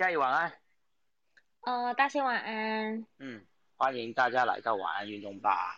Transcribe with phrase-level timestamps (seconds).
[0.00, 0.50] 嘉怡晚安。
[1.60, 3.04] 呃，大仙晚安。
[3.18, 3.44] 嗯，
[3.76, 5.76] 欢迎大家来到晚安运动吧。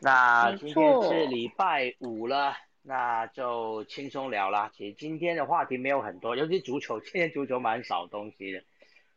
[0.00, 4.68] 那今天是礼拜五了，那就轻松聊啦。
[4.74, 8.64] 其实今天的话题没有很多，尤其足球，今天足球蛮少东西的。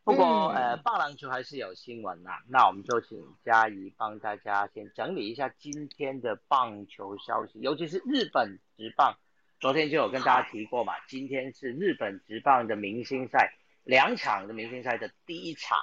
[0.04, 2.38] 不过呃，棒篮球还是有新闻呐。
[2.48, 9.18] 那我们就请嘉怡帮大家先整理一下今天的棒球消息，尤其是日本职棒。
[9.60, 13.52] 昨天就有跟大家提过嘛，今天是日本职棒的明星赛
[13.86, 15.78] 两场的明星赛的第一场，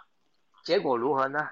[0.65, 1.48] 结果如何呢？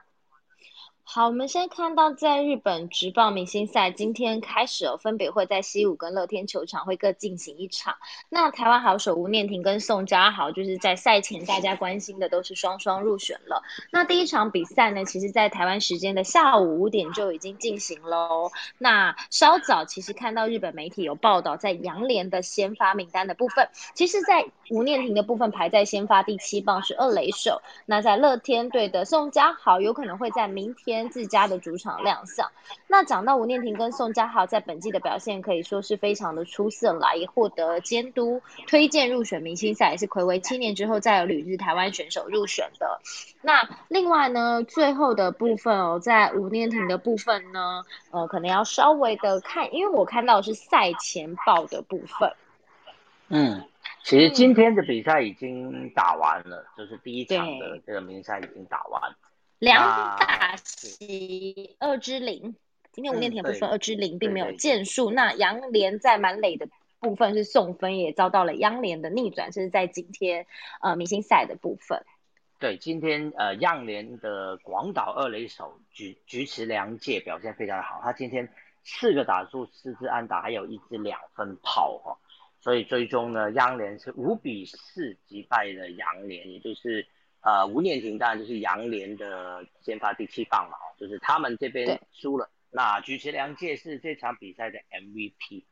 [1.12, 7.96] 好，我们先看到在日本职棒明星赛今天开始哦，分别会在西武跟乐天球场会各进行一场。
[8.28, 13.64] 那台湾好手吴念婷跟宋佳豪就是在赛前大家关心的都是双双入选了。
[13.90, 18.52] 那第一场比赛呢，其实在台湾时间的下午五点就已经进行喽。
[18.78, 27.62] 那稍早其实看到日本媒体有报道，在杨联的先发名单的部分，其实在吴念婷的部分排在先发第七棒是二垒手。
[27.84, 30.99] 那在乐天队的宋佳豪有可能会在明天。
[31.08, 32.50] 自家的主场亮相。
[32.86, 43.00] 那讲到吴念婷跟宋佳豪在本季的表现，可以说是非常的出色啦，也获得监督推荐入选明星赛，也是暌违七年之后再有旅日台湾选手入选的。
[43.42, 52.32] 那另外呢，最后的部分哦，在吴念婷的部分呢，呃，可能要稍微的看，因为我看到是赛前报的部分。
[53.28, 53.64] 嗯，
[54.02, 59.00] 其实今天的比赛已经打完了，就是第一场的这个明星赛已经打完。
[59.60, 62.56] 两打席，二之零。
[62.92, 65.10] 今天吴念田部分二之零并没有建树。
[65.10, 66.66] 那杨连在满垒的
[66.98, 70.46] 部分是送分，也遭到了央联的逆转，这是在今天
[70.80, 72.02] 呃明星赛的部分。
[72.58, 78.48] 对，今天呃央联的广岛二垒手菊菊池良介表现非常的好，他今天
[78.82, 82.16] 四个打数四支安打，还有一支两分炮哈，
[82.62, 87.06] 所以最终呢央联是五比四击败了杨联，也就是。
[87.40, 92.50] 呃，吴念婷当然就是杨联的先发第七棒嘛，就是他们这边输了。
[92.70, 95.64] 那菊池良介是这场比赛的 MVP。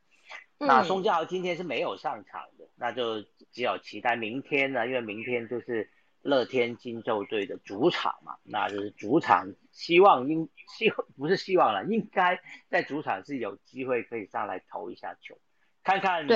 [0.59, 5.89] 那宋佳豪今天是没有上场的，那就只有期待明天呢，因为明天就是
[6.23, 15.39] 乐天金州队的主场嘛，那就是主场希望应希不是希望了，应该在主场是有机会可以上来投一下球。
[15.85, 16.27] 看看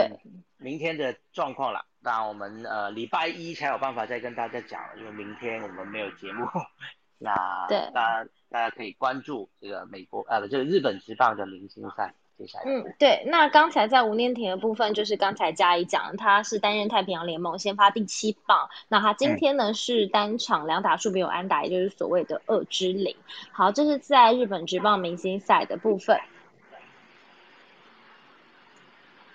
[0.57, 6.45] 明天的状况了，那我们呃礼拜一才有办法再跟大家讲，因为明天我们没有节目。
[7.19, 7.33] 那
[7.69, 12.65] 大家大家可以关注这个美国呃这个日本职棒的明星赛接下来。
[12.67, 13.23] 嗯，对。
[13.27, 23.15] 那刚才在吴念婷的部分，就是刚才嘉怡讲，他是担任太平洋联盟先发第七棒，那他今天呢是单场两打数没有安打，也就是所谓的二之零。
[23.53, 26.21] 好，这是在日本职棒明星赛的部分。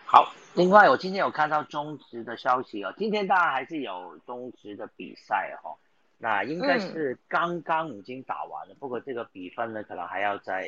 [0.03, 5.77] 好，另外我今天有看到中职的消息哦，今天当然还是有中职的比赛哦，
[6.17, 10.67] 那应该是刚刚已经打完了，不过这个比分呢可能还要再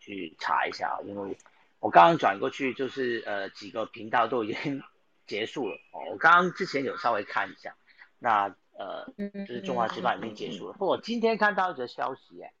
[0.00, 1.38] 去查一下，因为
[1.78, 4.82] 我刚刚转过去就是呃几个频道都已经
[5.24, 7.76] 结束了哦，我刚刚之前有稍微看一下，
[8.18, 9.06] 那呃
[9.46, 12.52] 就是中华职棒已经结束了，不过今天看到一则消息哎，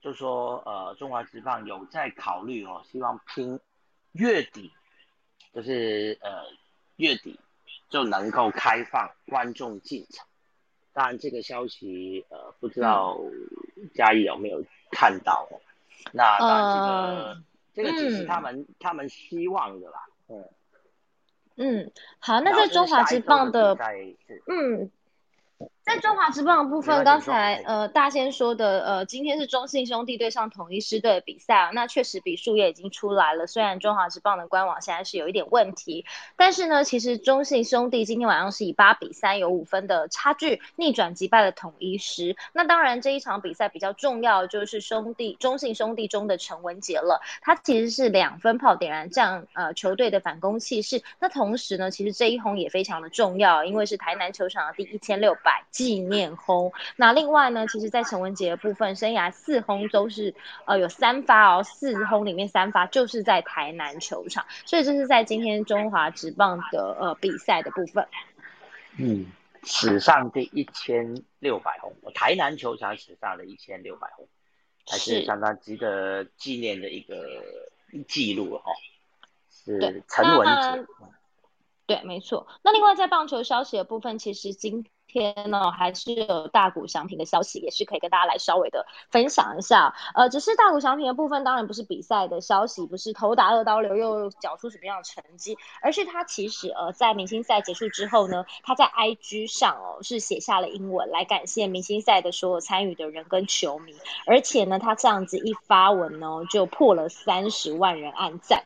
[0.00, 3.60] 就说呃中华职棒有在考虑哦，希望拼
[4.12, 4.72] 月底。
[5.56, 6.44] 就是呃
[6.96, 7.40] 月底
[7.88, 10.26] 就能够开放观众进场，
[10.92, 13.18] 当然这个消息呃不知道
[13.94, 15.48] 嘉义有没有看到？
[16.12, 17.42] 那当然
[17.74, 20.44] 这个这个只是他们他们希望的啦，嗯
[21.56, 23.74] 嗯，好，那在中华之棒的
[24.46, 24.90] 嗯。
[25.86, 33.46] 在中华职棒的部分，刚才呃大仙说的，呃今天是中信兄弟对上统一狮队的比赛啊，那确实比数也已经出来了。
[33.46, 36.04] 虽然中华职棒的官网现在是有一点问题，
[36.34, 42.34] 但是呢，其实中信兄弟今天晚上是以八比三有五分的差距逆转击败了统一狮。
[42.52, 51.00] 那当然这一场比赛比较重要就是兄弟中信兄弟中的陈文杰了，他其实是两分炮点燃这样呃球队的反攻气势。
[51.20, 55.64] 那同时呢，其实这一轰也非常的重要，因为是台南球场的第一千六百。
[55.76, 60.34] 纪念轰，那另外呢，其实，在陈文杰的部分，生涯四轰都是
[60.64, 68.08] 呃有三发哦，四轰里面三发就是在台南球场，所以这是在今天中华职棒的呃比赛的部分。
[68.96, 69.26] 嗯，
[69.64, 74.26] 史上第一千六百轰，台南球场史上的一千六百轰，
[74.86, 77.22] 还是相当值得纪念的一个
[78.08, 78.72] 记录哈。
[79.50, 80.86] 是陈文杰。
[81.86, 82.48] 对，没错。
[82.62, 89.94] 那另外在棒球消息的部分，其实今天呢，还是有大股商品的消息，也是可以跟大家来稍微的分享一下。
[90.14, 103.94] 呃，只是大股商品的部分，当然不是比赛的消息，不是头打二刀流又缴出什么样的成绩，而是他其实呃在明星赛结束之后呢，他在 IG 上哦是写下了英文来感谢明星赛的所有参与的人跟球迷，
[104.26, 108.64] 而且呢，他这样子一发文呢，就破了三十万人按赞。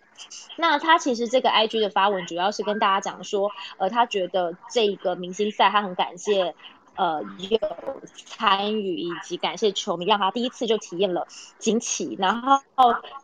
[0.56, 6.54] 那他其实这个 IG 的发文主要是跟大家讲说，呃，他觉得这个明星赛他很感谢，
[6.96, 7.58] 呃，有
[8.04, 11.26] 参与以及感谢球迷，让他第一次就体验了
[11.58, 12.16] 惊奇。
[12.18, 12.60] 然后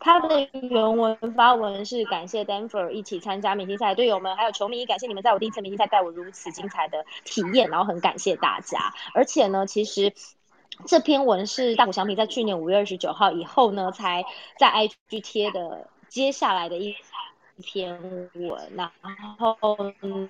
[0.01, 8.95] 他的原文发文是感谢 Denver 一起参加明星赛的队友们，还有球迷，感谢你们在我第一次明星赛带我如此精彩的体验，然后很感谢大家。
[9.15, 10.15] 而且呢，其实
[10.87, 14.25] 这篇文是大谷翔平在去年五月二十九号以后呢，才
[14.59, 15.89] 在 IG 贴的。
[16.09, 16.95] 接下来的一
[17.63, 17.99] 篇
[18.35, 18.91] 文，然
[19.39, 19.57] 后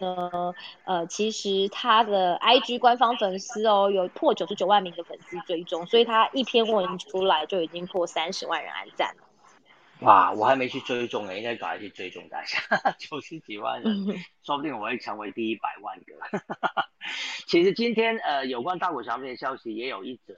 [0.01, 9.23] 呢，呃，其实他的 IG 官方粉丝哦，有破九十九万名的粉丝追踪，所以他一篇文出来就已经破三十万人按赞了。
[10.01, 14.07] 哇，我还没去追踪呢，应该赶快去追踪大家，九十几万人，
[14.45, 16.15] 说不定我会成为第一百万个。
[17.47, 20.35] 其实今天呃，有关大股小品的消息也有一则，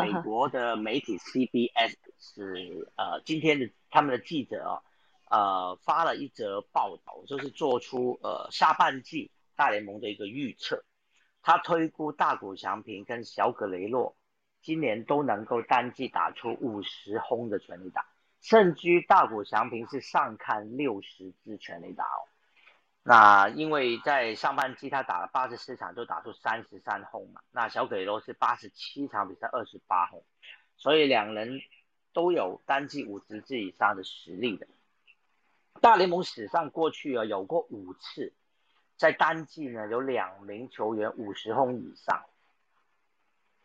[0.00, 3.68] 美国的媒体 CBS 是呃今天的。
[3.92, 4.82] 他们的记者啊，
[5.30, 10.82] 呃，发了一则报道，就是做出呃下半季大联盟的一个预测。
[11.42, 14.16] 他推估大谷翔平跟小葛雷洛
[14.62, 18.06] 今年都能够单季打出五十轰的全垒打，
[18.40, 22.24] 甚至大谷翔平是上看六十支全垒打哦。
[23.02, 27.42] 那因为在上半季他打了八十四场，就打出三十三轰嘛。
[27.50, 30.24] 那小葛雷洛是八十七场比赛二十八轰，
[30.78, 31.60] 所以两人。
[32.12, 34.66] 都有单季五十支以上的实力的，
[35.80, 38.32] 大联盟史上过去啊有过五次，
[38.96, 42.24] 在单季呢有两名球员五十轰以上。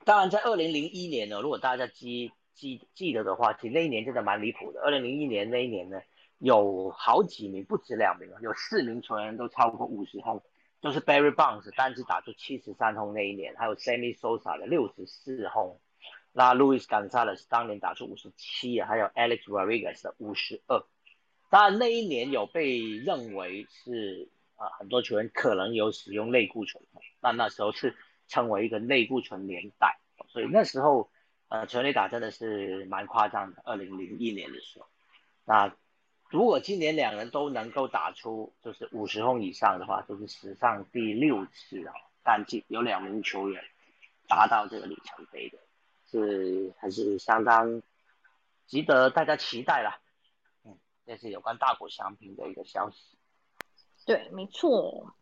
[0.06, 4.82] 当然，在二零零一年呢，如果大家记记记得的话，其实那一年真的蛮离谱的。
[4.82, 6.02] 二零零一年那一年呢，
[6.38, 10.42] 有好几名，不止两名有四名球员都超过五十轰，
[10.82, 15.78] 就是 Barry Bonds 单季打出七十三轰那一年，还有 Sammy Sosa 的六十四轰。
[16.38, 20.80] 那 Louis Gonzalez 当年打出五十七啊，还有 Alex Rodriguez 的五十二。
[21.50, 26.84] 当然那一年有被认为是啊，很多球员可能有使用类固醇，
[27.22, 27.96] 那那时候是
[28.28, 29.98] 称为一个类固醇年代。
[30.28, 31.10] 所以那时候
[31.48, 33.64] 呃，全垒打真的是蛮夸张的。
[33.66, 34.86] 二零零一年的时候，
[35.44, 35.76] 那
[36.30, 41.94] 如果今年两人都能够打出就是五十轰以上的话，就是史上第六次啊，
[42.24, 43.64] 单季有两名球员
[44.28, 45.58] 达到这个里程碑的。
[46.10, 47.82] 是还是相当
[48.66, 50.00] 值得大家期待啦，
[50.64, 53.18] 嗯，这是有关大股商品的一个消息。
[54.06, 55.14] 对，没错。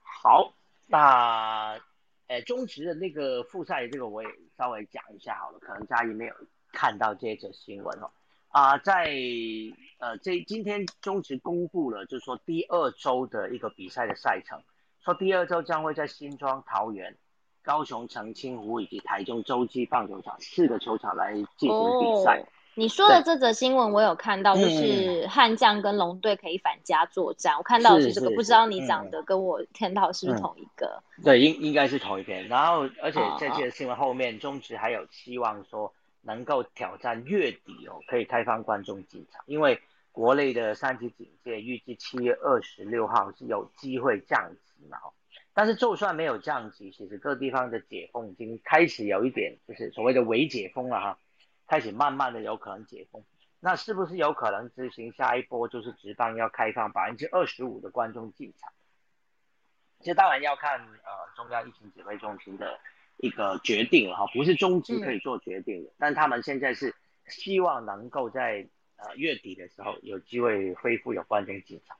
[0.00, 0.52] 好，
[0.86, 1.78] 那
[2.26, 6.34] 呃，中职的那个复赛，这个我也稍微讲一下好了，可能嘉怡没有
[6.72, 8.10] 看到这则新闻哦。
[8.48, 9.14] 啊，在
[9.98, 14.62] 呃这今天中职公布了，就是说第二周的一个比赛的赛程，
[15.00, 17.16] 说第二周将会在新庄桃园。
[17.64, 22.44] 高雄澄清湖以及台中洲际棒球场四个球场来进行比赛。
[22.76, 27.56] 你说的这则新闻我有看到，就是悍将跟龙队可以返家作战。
[27.56, 31.00] 我看到是这个，不知道你讲的跟我听到是不是同一个？
[31.22, 32.48] 对，应应该是同一篇。
[32.48, 35.92] 然后，而且这些新闻后面，中职还有希望说
[36.22, 39.80] 能够挑战月底哦，可以开放观众进场，因为
[40.10, 44.98] 国内的三级警戒预计七月二十六号是有机会降级嘛。
[45.54, 51.18] 但是就算没有降级，其实各地方的解封已经开始有一点，就是所谓的微解封了哈，
[51.68, 53.24] 开始慢慢的有可能解封。
[53.60, 58.70] 那是不是有可能执行下一波，就是直棒要开放百分之二十五的观众进场？
[60.00, 62.78] 这当然要看呃中央疫情指挥中心的
[63.18, 65.90] 一个决定了哈，不是中职可以做决定的。
[65.98, 66.94] 但他们现在是
[67.26, 71.96] 希望能够在呃月底的时候有机会恢复有观众进场。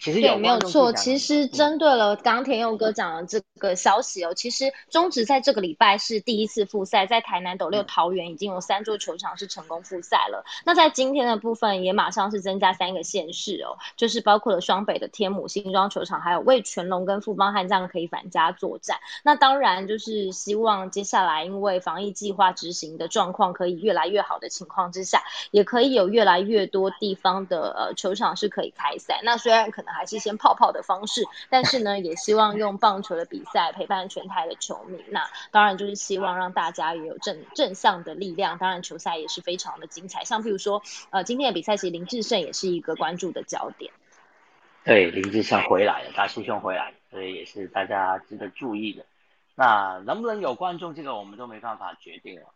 [0.00, 0.92] 其实对，没有错。
[0.92, 10.44] 其实针对了刚田佑哥讲的这个消息哦，其实中职在这个礼拜是第一次复赛，在台南斗六桃园已经有三座球场是成功复赛了。
[10.64, 18.98] 那在今天的部分也马上是增加三个县市哦，就是包括了双北的天母新庄球场，还有为全龙跟富邦悍将可以返家作战。
[19.22, 25.22] 那当然就是希望接下来因为防疫计划执行的状况可以越来越好的情况之下，
[25.52, 29.20] 也可以有越来越多地方的呃球场是可以开赛。
[29.22, 35.02] 那虽然可能还是先泡泡的方式，但是呢，也希望用棒球的比赛陪伴全台的球迷。
[35.08, 38.58] 那当然就是希望让大家也有正正向的力量。
[38.58, 43.92] 当然球赛也是非常的精彩，像譬如说，呃，今天的比赛其实林志胜也是一个关注的焦点。
[44.84, 49.04] 对，林志胜回来了，大师兄回来，所以也是大家值得注意的。
[49.54, 52.46] 那能不能有观众，这个我们都没办法决定了。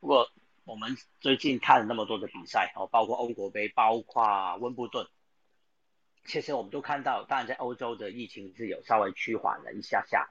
[0.00, 0.28] 不过
[0.64, 5.06] 我们最近看了那么多的比赛哦，包括欧国杯，包括温布顿，
[6.28, 10.28] 其实我们都看到，当然在欧洲的疫情是有稍微趋缓了一下下，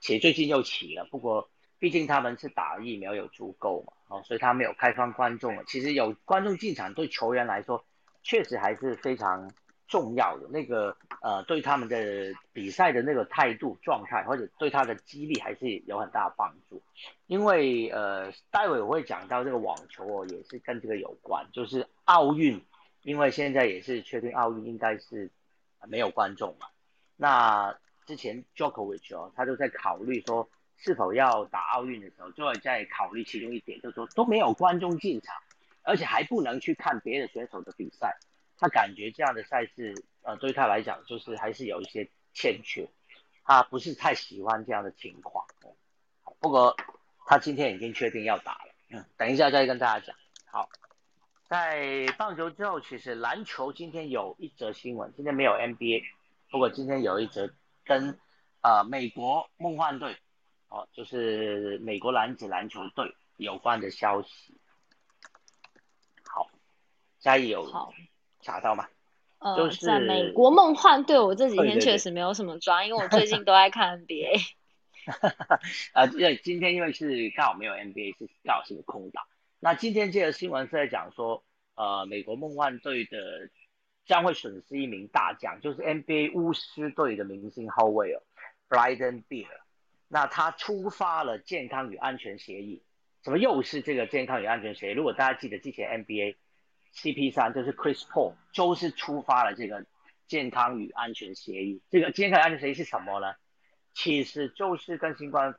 [0.00, 1.06] 且最近又起了。
[1.10, 5.62] 不过毕竟他们是打疫苗有足够嘛，哦，所以他没有开放观众。
[5.66, 7.84] 其实有观众进场对球员来说，
[8.22, 9.52] 确实还是非常。
[9.88, 16.82] 重要的那个呃，对他们的比赛的那个态度状态，或者对他的激励还是有很大的帮助。
[17.26, 21.46] 因为呃，待会我会讲到这个网球哦，也是跟这个有关。
[21.52, 22.58] 就是奥运，
[23.02, 25.30] 因为现在也是确定奥运应该是
[25.88, 26.68] 没有观众嘛。
[27.16, 35.36] 那之前 Jokovic 哦，他就在考虑说是否要打奥运的时候，就会在考虑其中一点，就是说都没有观众进场，
[35.82, 38.16] 而且还不能去看别的选手的比赛。
[38.58, 42.88] 他感觉这样的赛事，呃，对他来讲就是还是有一些欠缺，
[43.44, 45.44] 他不是太喜欢这样的情况。
[46.38, 46.76] 不过
[47.26, 50.14] 他今天已经确定要打了，嗯，等一下再跟大家讲。
[50.46, 50.68] 好，
[51.52, 56.02] 在棒球之后，其实篮球今天有一则新闻，今天没有 NBA，
[56.50, 57.52] 不过今天有一则
[57.84, 58.18] 跟
[58.62, 60.16] 呃美国梦幻队，
[60.70, 64.54] 哦，就是美国男子篮球队有关的消息。
[66.24, 66.48] 好，
[67.20, 67.66] 加油。
[67.66, 67.92] 好。
[68.40, 68.88] 查到吗？
[69.40, 74.40] 呃，在美国梦幻队，我这几天确实没有什么抓，因为我最近都在看 NBA。
[75.92, 79.22] 呃，因为今天因为是刚好没有 NBA，是刚好是个空档。
[79.64, 81.44] 那今天这个新闻是在讲说，
[81.76, 83.48] 呃，美国梦幻队的
[84.04, 88.20] 将会损失一名大将，就是 NBA 巫师队的明星后卫哦
[88.68, 89.46] ，Bryden Beer。
[90.08, 92.82] 那他触发了健康与安全协议，
[93.22, 94.94] 怎么又是这个健康与安全协议？
[94.94, 96.34] 如果大家记得之前 NBA。
[96.94, 99.86] CP 三就是 Chris Paul，就是触发了这个
[100.26, 101.80] 健康与安全协议。
[101.88, 103.34] 这个健康与安全协议是什么呢？
[103.94, 105.54] 其实就是跟新冠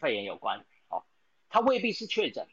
[0.00, 1.04] 肺炎有关哦。
[1.48, 2.48] 他未必是确诊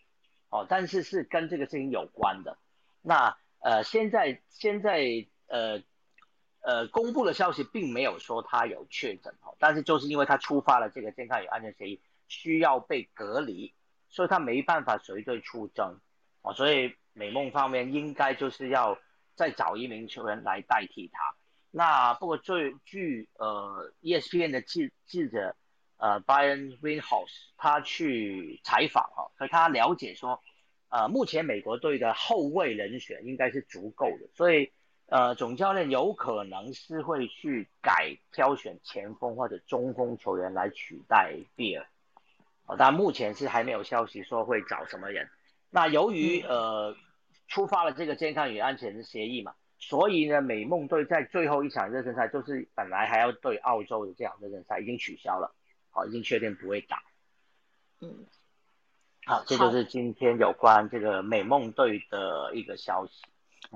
[0.49, 2.57] 哦，但是是跟这个事情有关的。
[3.01, 5.81] 那呃，现在现在呃
[6.61, 13.73] 呃公布的消息并没有说他有确诊哦，但是就是因为他触发了这个健康与安全协议，需要被隔离，
[14.09, 15.99] 所以他没办法随队出征
[16.41, 16.95] 哦，所以。
[17.19, 18.95] 美梦方面应该就是要
[19.33, 21.33] 再找一名球员来代替他。
[21.71, 25.55] 那不过最据呃 ESPN 的记记者
[25.97, 30.41] 呃 Brian Windhouse 他去采访哈，和他了解说，
[30.89, 34.71] 呃目前美国队的后卫人选应该是足够的，所以
[35.07, 41.85] 呃总教练有可能是会去改挑选前锋或者中锋球员来取代比尔。
[42.77, 45.29] 但目前是还没有消息说会找什么人。
[45.69, 46.95] 那由于呃。
[47.49, 55.55] 触发了这个健康与安全的协议嘛，所以呢，美梦队在最后一场热身赛，就是本来还要对澳洲的这场热身赛，已经取消了，
[55.97, 57.01] 好，已经确定不会打。
[58.01, 58.27] 嗯，
[59.25, 63.23] 好，这就是今天有关这个美梦队的一个消息。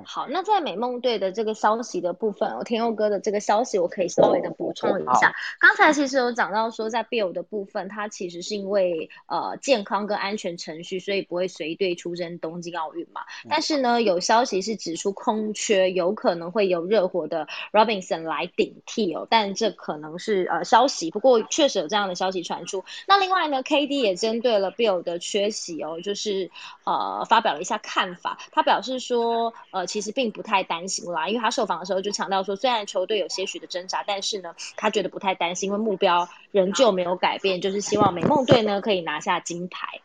[0.06, 5.36] 好，那在美梦队的这个消息的部分，哦，天佑哥的这个消息，我可以稍微的补充一下。
[5.60, 13.22] 刚才其实有讲到说，在 Bill 的部分，他其实是因为呃健康跟安全程序，所以不会随队出征东京奥运嘛。
[13.50, 22.86] 但是呢，有消息是指出空缺有可能会由热火的 Robinson 来顶替哦，但这可能是呃消息，不过确实有这样的消息传出。
[23.08, 26.50] 那另外呢，KD 也针对了 Bill 的缺席哦，就是
[26.86, 29.81] 呃发表了一下看法，他表示说呃。
[29.86, 40.02] 其实并不太担心啦，因为他受访的时候就强调说，虽然球队有些许的挣扎，但是呢，他觉得不太担心，因为目标仍旧没有改变，就是希望美梦队呢可以拿下金牌。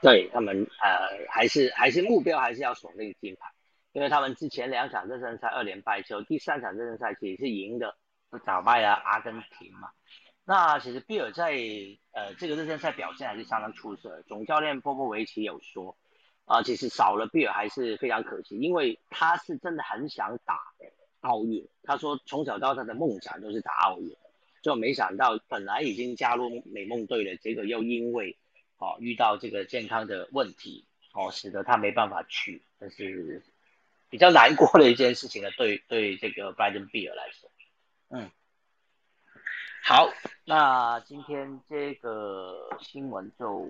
[0.00, 3.48] 对他们，呃，还是还是目标还是要锁定金牌，
[3.92, 7.94] 因为他们之前两场热身赛二连败之后，第三场热身赛其实是赢的，
[8.44, 9.90] 打败了阿根廷嘛。
[10.44, 11.52] 那其实比尔在
[12.12, 15.96] 呃这个热身赛表现还是相当出色，总教练波波维奇有说。
[16.52, 20.58] 啊，其实少了比尔还是非常可惜，因为他是真的很想打
[21.20, 21.66] 奥运。
[21.82, 24.14] 他说从小到大的梦想就是打奥运，
[24.60, 28.36] 就没想到本来已经加入美梦队了，结果又因为
[28.76, 33.42] 哦遇到这个健康的问题哦，使得他没办法去，这是
[34.10, 35.50] 比较难过的一件事情呢。
[35.56, 37.50] 对对，这个拜登比尔来说，
[38.10, 38.30] 嗯，
[39.82, 40.10] 好，
[40.44, 43.66] 那今天这个新闻就。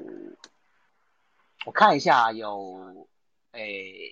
[1.65, 3.09] 我看一下，有
[3.53, 4.11] 诶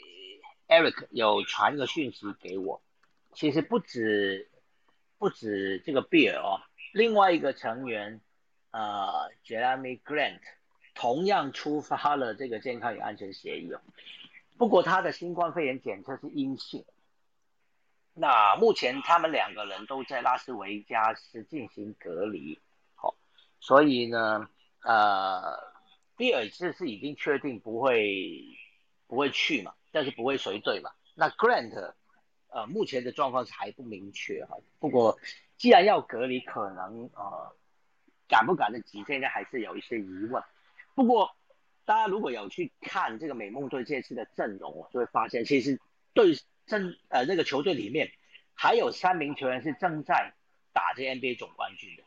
[0.69, 2.80] ，Eric 有传一个讯息给我。
[3.33, 4.49] 其实不止
[5.19, 6.61] 不止这个 Beer 哦，
[6.92, 8.21] 另外一个成员
[8.71, 10.40] 呃，Jeremy Grant
[10.95, 13.80] 同样出发了这个健康与安全协议哦。
[14.57, 16.85] 不过他的新冠肺炎检测是阴性。
[18.14, 22.61] 那目前他们两个人都在拉斯维加斯进行隔离。
[22.95, 23.14] 好，
[23.61, 24.49] 所以呢，
[24.83, 25.69] 呃，
[26.20, 28.44] 比尔是是已经确定不会
[29.06, 30.90] 不会去嘛，但是不会随队嘛。
[31.14, 31.94] 那 Grant，
[32.48, 34.58] 呃，目前的状况是还不明确哈。
[34.78, 35.18] 不过
[35.56, 37.56] 既然要隔离，可能呃
[38.28, 40.42] 赶不赶得及，现在还是有一些疑问。
[40.94, 41.34] 不过
[41.86, 45.80] 大家如果有去看这个美梦队这次的阵容，就会发现其实
[46.12, 46.34] 对
[46.66, 48.12] 阵呃那个球队里面
[48.52, 50.34] 还有三名球员是正在
[50.74, 52.02] 打这 NBA 总冠军的。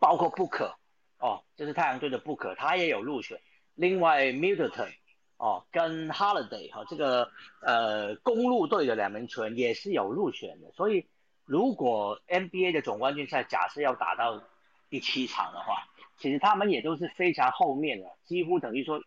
[0.00, 0.74] 包括 Book
[1.18, 3.40] 哦，这是太阳队的 Booker，他也有入选。
[3.74, 4.92] 另外，Milton
[5.36, 7.30] 哦，跟 Holiday 哈，这个
[7.60, 10.70] 呃公路队的两名球员也是有入选的。
[10.72, 11.06] 所以
[11.44, 14.42] 如果 NBA 的总冠军赛假设要打到
[14.90, 19.02] 第七场的话，其实他们也都是非常后面的，几乎等于说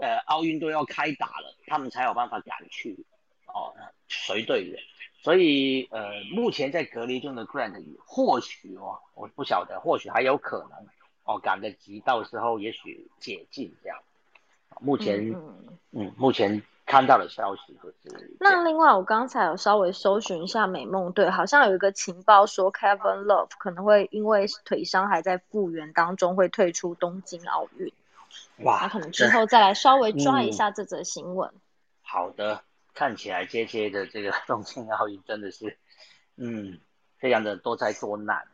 [0.00, 3.04] 呃奥运都要开打了，他们才有办法赶去
[3.46, 3.74] 哦
[4.08, 4.78] 随队的。
[5.22, 10.86] 所以，呃，目前在隔离中的 Grant 或许哦，我不晓得，或许还有可能
[11.24, 13.98] 哦，赶得及，到时候也许解禁这样。
[14.80, 15.34] 目前，
[15.92, 18.36] 嗯，目前看到的消息就是。
[18.40, 27.92] 那另外，我刚才有稍微搜寻一下美梦队，好像有一个情报说 Kevin Love 可能会因为腿伤还在复原当中，会退出东京奥运。
[28.64, 31.50] 哇，那可能之后再来稍微抓一下这则新闻。
[32.02, 32.62] 好的。
[32.96, 35.76] 看起来接接的这个东京奥运真的是，
[36.36, 36.78] 嗯，
[37.18, 38.38] 非常的多灾多难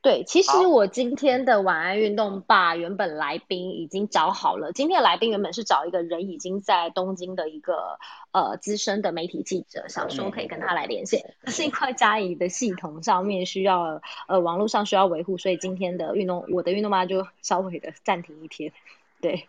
[0.00, 4.72] 对，其实我今天的晚安运动吧，原本来宾已经找好了。
[4.72, 7.98] 今天的来宾原本是找一个人已经在东京的一个
[8.30, 11.34] 呃资深的媒体记者，想说可以跟他来连线。
[11.42, 18.72] 可是因为嘉怡的系统上面需要呃网络上需要维护，所以今天的运动我的运动吧就稍微的暂停一天。
[19.20, 19.48] 对，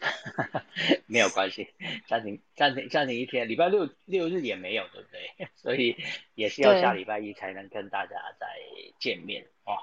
[1.05, 1.67] 没有关系，
[2.07, 5.47] 暂停暂停暂停一天，礼拜六六日也没有，对不对？
[5.55, 5.95] 所以
[6.33, 8.47] 也是要下礼拜一才能跟大家再
[8.99, 9.77] 见面哦。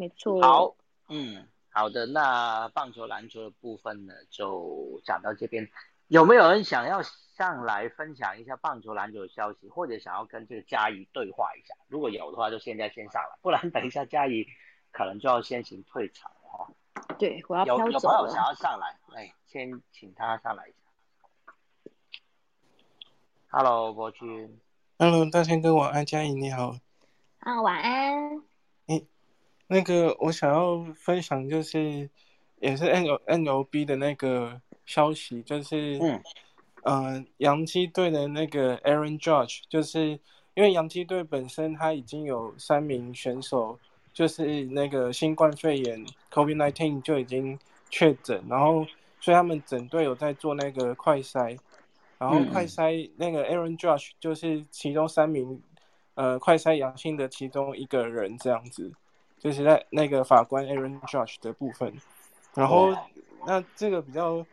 [0.00, 0.40] 没错。
[0.40, 0.74] 好，
[1.10, 5.68] 嗯，好的，那棒球篮球的部分呢，就讲到这边。
[6.08, 11.74] 有没有人想要上来分享一下棒球篮球的消息，或者想要跟这个嘉怡对话一下？
[11.86, 14.46] 如果有的话，就现在先上来，不然等一下嘉怡
[14.90, 16.66] 可能就要先行退场哈。
[17.18, 21.52] 对，我要有有朋友想要上来，哎，先请他上来一下。
[23.50, 24.58] Hello，伯君。
[24.98, 26.76] Hello，大仙哥，晚安，嘉怡你好。
[27.40, 28.49] 啊，晚安。
[29.70, 32.10] 哎，那个我想要分享就是，
[32.60, 36.20] 也是 N O N O B 的那个消息，就是嗯，
[36.82, 40.18] 呃，洋基队的那个 Aaron Judge，就是
[40.54, 43.78] 因为洋基队本身他已经有三名选手。
[44.12, 47.56] 就是那个新冠肺炎 COVID-19 就已经
[47.90, 48.84] 确诊，然后
[49.20, 51.56] 所以他们整队有在做那个快筛，
[52.18, 55.62] 然后快筛那个 Aaron Judge 就是其中三名
[56.14, 58.92] 呃快筛阳性的其中一个人这样子，
[59.40, 61.92] 就是在那个法官 Aaron Judge 的部分，
[62.54, 62.94] 然后
[63.46, 64.46] 那这个比较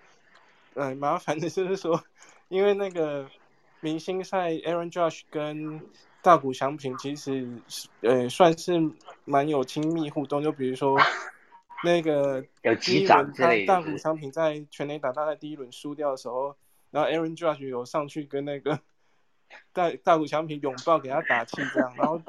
[0.76, 2.02] 呃麻烦的就是说，
[2.47, 3.30] 因为那个
[3.82, 5.82] 明星赛 Aaron Judge 跟
[6.21, 7.47] 大谷翔平其实
[8.02, 8.82] 呃算是
[9.26, 10.97] 蛮有亲密互动，就比如说
[11.84, 12.41] 那个
[12.82, 16.56] 第一轮他大谷翔平在全垒打大赛第一轮输掉的时候，
[16.91, 18.80] 然后 Aaron Judge 有上去跟那个
[19.73, 22.21] 大大谷翔平拥抱给他打气这样，然后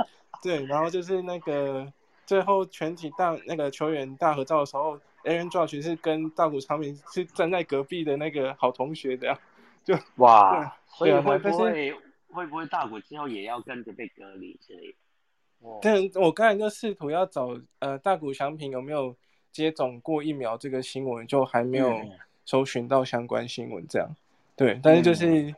[0.42, 1.90] 对，然后就是那个
[2.28, 9.38] 最后全体大那个球员大合照的时候，Aaron Judge 是跟大谷翔平是站在隔壁的那个好同学这样，
[9.82, 11.94] 就哇，所以会不会？
[12.30, 15.78] 会不会大谷之后也要跟着被隔离之类的？
[15.80, 19.16] 但我刚才就试图要找呃大谷翔平有没有
[19.50, 21.98] 接种过疫苗这个新闻，就还没有
[22.44, 24.14] 搜寻到相关新闻这样。
[24.54, 25.54] 对，但是就是，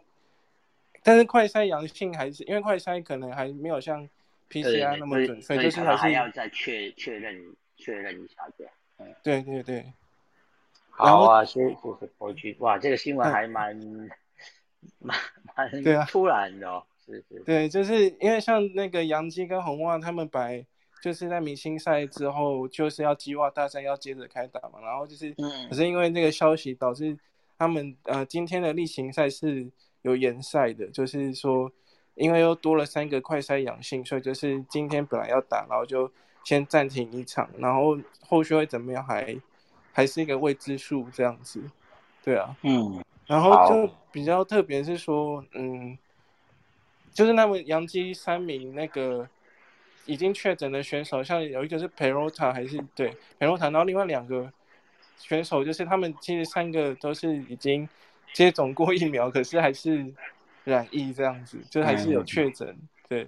[1.02, 4.08] 但是快筛阳性还是因为快筛可能还没有像
[4.50, 8.72] PCR 那么准确，就是还是要再确确认确认一下这样。
[8.98, 9.92] 嗯，对对对。
[10.90, 13.78] 好啊，谢谢谢谢伯君，哇，这个新闻还蛮。
[14.98, 15.14] 蛮
[15.54, 17.38] 蛮对啊，突然的，是是。
[17.44, 20.66] 对，就是因为像那个杨基跟红袜，他们本来
[21.02, 25.34] 就是在明星赛之后就是要计划大赛要接着开打嘛，然后就是，
[25.68, 27.14] 可是因为这个消息导致
[27.58, 31.70] 他们呃今天的例行赛是有延赛的，就是说
[32.20, 36.10] 因为又多了三个快筛阳性，所以就是今天本来要打，然后就
[36.44, 39.34] 先暂停一场，然后后续会怎么样还
[39.92, 41.62] 还是一个未知数这样子，
[42.22, 43.02] 对啊，嗯。
[43.26, 45.96] 然后就比较特别是说，嗯，
[47.14, 49.28] 就是那么杨基三名那个
[50.04, 54.52] 已经确诊的选手，像有一个是 Perota 还是对 Perota，然后另外两个
[55.16, 57.88] 选手就是他们其实三个都是已经
[58.34, 60.12] 接种过疫苗，可是还是
[60.64, 62.76] 染疫这样子，就还是有确诊，
[63.08, 63.26] 对。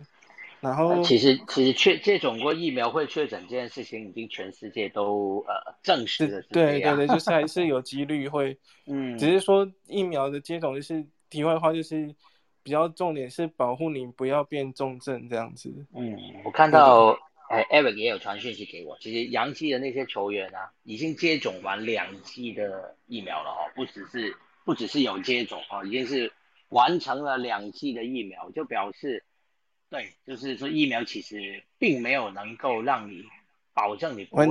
[0.60, 6.40] 然后其实其实确接种过疫苗会确诊这件事情，已经全世界都呃证实了。
[6.42, 12.14] 对对对，就是还是有几率会， 嗯，只是说疫苗的接种就是题外话，就是
[12.62, 15.68] 比较重点是保护你不要变重症这样子。
[15.96, 17.18] 嗯，我看到
[17.48, 24.32] 哎，Eric 也有传讯息给我，其实洋基的那些球员啊，已经接种完两剂的疫苗了哈，不只是
[24.64, 26.32] 不只是有接种哦，已经是
[26.72, 29.24] 完成了两剂的疫苗，就表示。
[29.92, 33.22] 对，就是说疫苗其实并没有能够让你
[33.74, 34.46] 保证你不会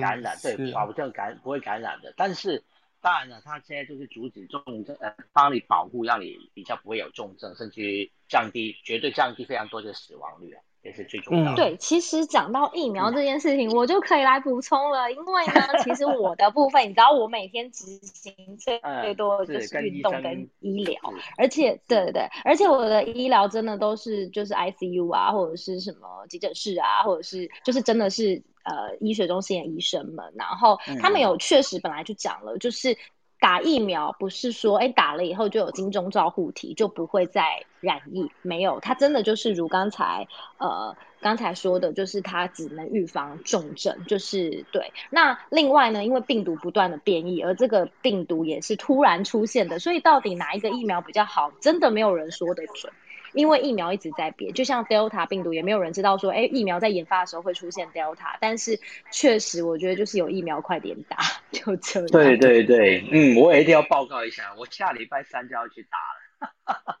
[0.00, 2.14] 感染，对，保证感不会感染的。
[2.16, 2.64] 但是
[3.02, 10.62] 当然了，它现在就是阻止重症，呃，帮你保护，让你比较不会有重症，甚至于降低，绝对降低非常多的死亡率啊。
[10.82, 11.56] 也是最重要的。
[11.56, 15.10] 对，其实讲到疫苗这件事情，我就可以来补充了。
[15.12, 20.98] 因为呢，其实我的部分，你知道，我每天执行最 最多的就是运动跟医疗，
[21.36, 32.96] 而且对对对，而且我的医疗真的都是就是 ICU 啊，或者是什么急诊室啊，或者是就是真的是呃医学中心的医生们，然后他们有确实本来就讲了，就是。
[33.40, 38.30] 打疫苗不是说，哎，打了以后就有金钟罩护体，就不会再染疫。
[38.42, 44.92] 没有，它真的就是如刚才，呃，刚才说的，就是它只能预防重症，就是对。
[45.08, 52.92] 那另外呢，因为病毒不断的变异，而这个病毒也是突然出现的，所以到底哪一个疫苗比较好，真的没有人说得准。
[53.32, 58.36] 因为疫苗一直在变，就像 Delta 病毒，也没有人知道说，哎，疫苗在研发的时候会出现 Delta。
[58.40, 58.78] 但是
[59.10, 61.18] 确实，我觉得就是有疫苗，快点打，
[61.52, 62.08] 就这样。
[62.08, 67.00] 对对对，嗯，我也一定要报告一下，我下礼拜三就要去打了。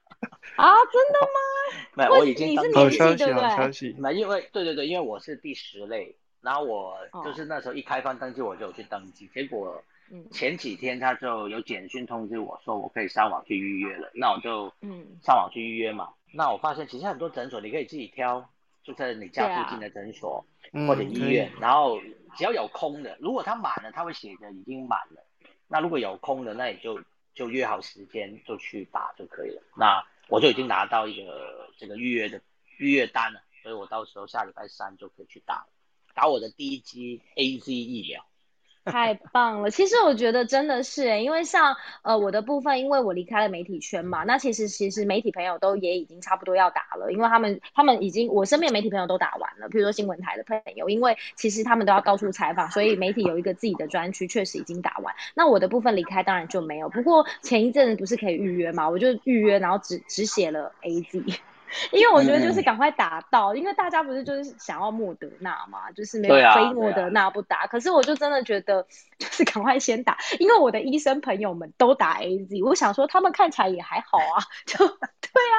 [0.56, 1.36] 啊，真的吗？
[1.94, 3.94] 没有，我已经登记，对不对？
[3.98, 9.82] 没，因为对对对，因为我是第十类，然后我就是那时候一开放登记，我就去登记，结果
[10.30, 16.12] 前几天他就有简讯通知我说，我可以上网去预约了，那我就嗯上网去预约嘛。
[16.32, 18.48] 那我发现其实很多诊所你可以自己挑，
[18.82, 20.44] 就在你家附近的诊所
[20.86, 22.00] 或者医院，然后
[22.36, 25.24] 只要有空的，如果它满了，他会写着已经满了。
[25.66, 27.00] 那如果有空的，那你就
[27.34, 29.62] 就约好时间就去打就可以了。
[29.76, 32.40] 那我就已经拿到一个这个预约的
[32.78, 35.66] 预约单了，所以我到时候下礼拜三就可以去打
[36.14, 38.24] 打我的第一剂 A Z 疫苗。
[38.90, 39.70] 太棒了！
[39.70, 55.14] 其实我觉得真的是，因为像呃我的部分，因为我离开了媒体圈嘛，那其实其实媒体朋友都也已经差不多要打了，因为他们他们已经我身边媒体朋友都打完了，比如说新闻台的朋友，因为其实他们都要到处采访，所以媒体有一个自己的专区，确实已经打完。
[55.34, 61.22] 那我的部分离开当然就没有，不过前一阵子不是可以预约嘛，我就预约，然后只只写了 A Z。
[61.92, 67.66] 因为我觉得就是赶快打到，因为大家不是就是想要莫德纳嘛，就是没有非莫德纳不打。
[67.66, 68.86] 可是我就真的觉得
[69.18, 75.56] 就是赶快先打，因为我的医生朋友们都打 A Z，我想说他们看起来也还好啊， 就对啊，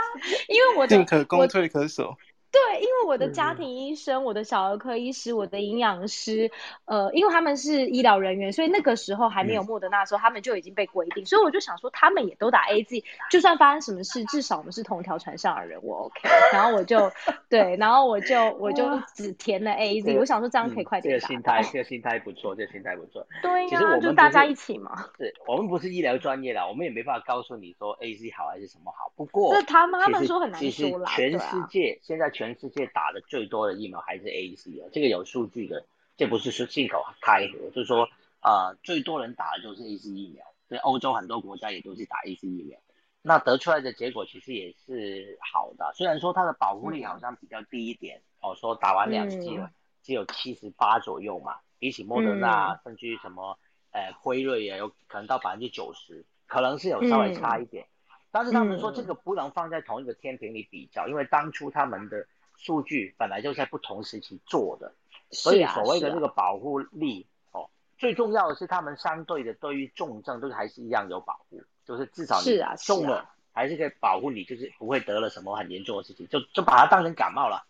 [0.48, 2.18] 因为我进可攻退可守。
[2.52, 6.52] 对，因为我的家庭医生、我的小儿科医师、我的营养师，
[6.84, 16.30] 呃，因为他们是医疗人员，所以那个时候还没有莫德纳的时候，他们就已经被规定，所以我就想说，他们也都打 A Z，就算发生什么事，至少我们是同一条船上的人，我 OK。
[16.52, 17.10] 然后我就
[17.48, 18.84] 对，然后我就我就
[19.16, 21.28] 只填了 A Z，我想说这样可以快点打。
[21.28, 23.26] 这个心态，这个心态不错，这个心态不错。
[23.42, 25.06] 对呀，就大家一起嘛。
[25.18, 29.10] 对我们不是医疗专业的，我们也没办法告诉你说 A Z 好还是什么好。
[29.16, 31.10] 不过，这他们他们说很难说啦。
[31.12, 33.22] 全世界现在全世界打的。
[33.22, 35.86] 最多的疫苗还是 A C 啊，这个有数据的，
[36.18, 38.08] 这不是说信口开河，就是说
[38.42, 42.80] 呃最多人打的就是 A C 疫苗，所以欧洲很多国家也都是打 A C 疫苗，
[43.22, 49.70] 那得出来的结果其实也是好的，虽然说它的保护力好像比较低一点，哦说打完两剂了
[50.04, 53.58] 只有七十八左右嘛，比起莫德纳甚至于什么
[53.92, 57.86] 呃辉瑞也有可能到百分之九十，可能是有稍微差一点，
[58.32, 62.26] 但是他们说这个不能放在同一个天平里比较，因为当初他们的。
[62.58, 64.94] 数据本来就在不同时期做的，
[65.32, 67.68] 所以所谓的这个保护力哦，
[67.98, 77.66] 最重要的是他们相对的对于重症都还是一样有保护，就是至少你中了还是可以保护你，就是不会得了什么很严重的事情，就就把它当成感冒了，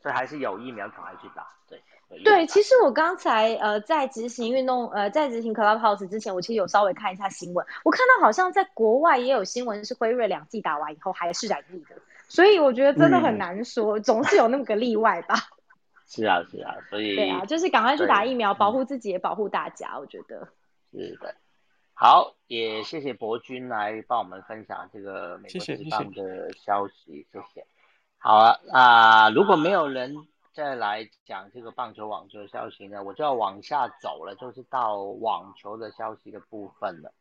[0.00, 1.46] 所以还是有疫苗赶快去打。
[1.68, 1.78] 对
[2.24, 11.96] 对，其实我刚才呃在执行运动呃在执行 Clubhouse 之前，我其实有稍微看一下新闻，我看到好像在国外也有新闻是辉瑞两剂打完以后还是染疫的。
[12.28, 15.36] 所以我觉得真的很难说，总是有那么个例外吧。
[16.06, 19.96] 是啊，是啊，所以对啊，就是赶快去打疫苗，保护自己也保护大家。
[19.96, 20.48] 我觉得
[20.92, 21.34] 是的。
[21.94, 27.64] 好，也谢谢博君来帮我们分享这个美国职棒的消息，谢谢。
[28.18, 30.16] 好啊，啊，如果没有人
[30.52, 37.12] 再来讲这个棒球、网球的消息呢，我就要往下走了，就是到网球的消息的部分了。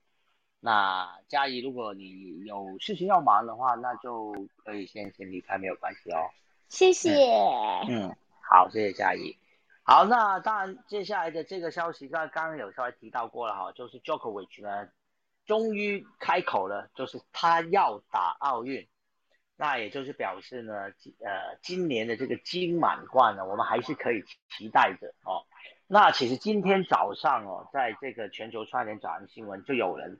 [0.59, 6.17] 那嘉怡，如果你有事情要忙的话，那就可以先先离开，没有关系哦。
[6.67, 7.11] 谢谢。
[7.87, 9.37] 嗯，好，谢谢嘉怡。
[9.83, 14.89] 好，那当然接下来的这个消息，刚刚刚有稍微提到过了哈，就是 Djokovic 呢，
[15.45, 18.87] 终于开口了，就是他要打奥运。
[19.61, 20.73] 那也就是表示呢，
[21.19, 25.43] 呃，今年的这个金满贯呢，我们还是可以期待着哦。
[25.85, 30.17] 那其实今天早上哦，在这个全球串联早安新闻就有人，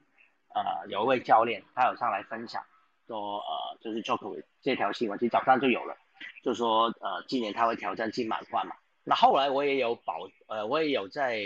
[0.53, 2.61] 呃，有一位教练他有上来分享，
[3.07, 5.95] 说呃，就是 j o k o v i 这条新闻，其实早上就有了，
[6.43, 8.75] 就说呃，今年他会挑战金满贯嘛。
[9.05, 11.37] 那后来我也有保，呃，我也有在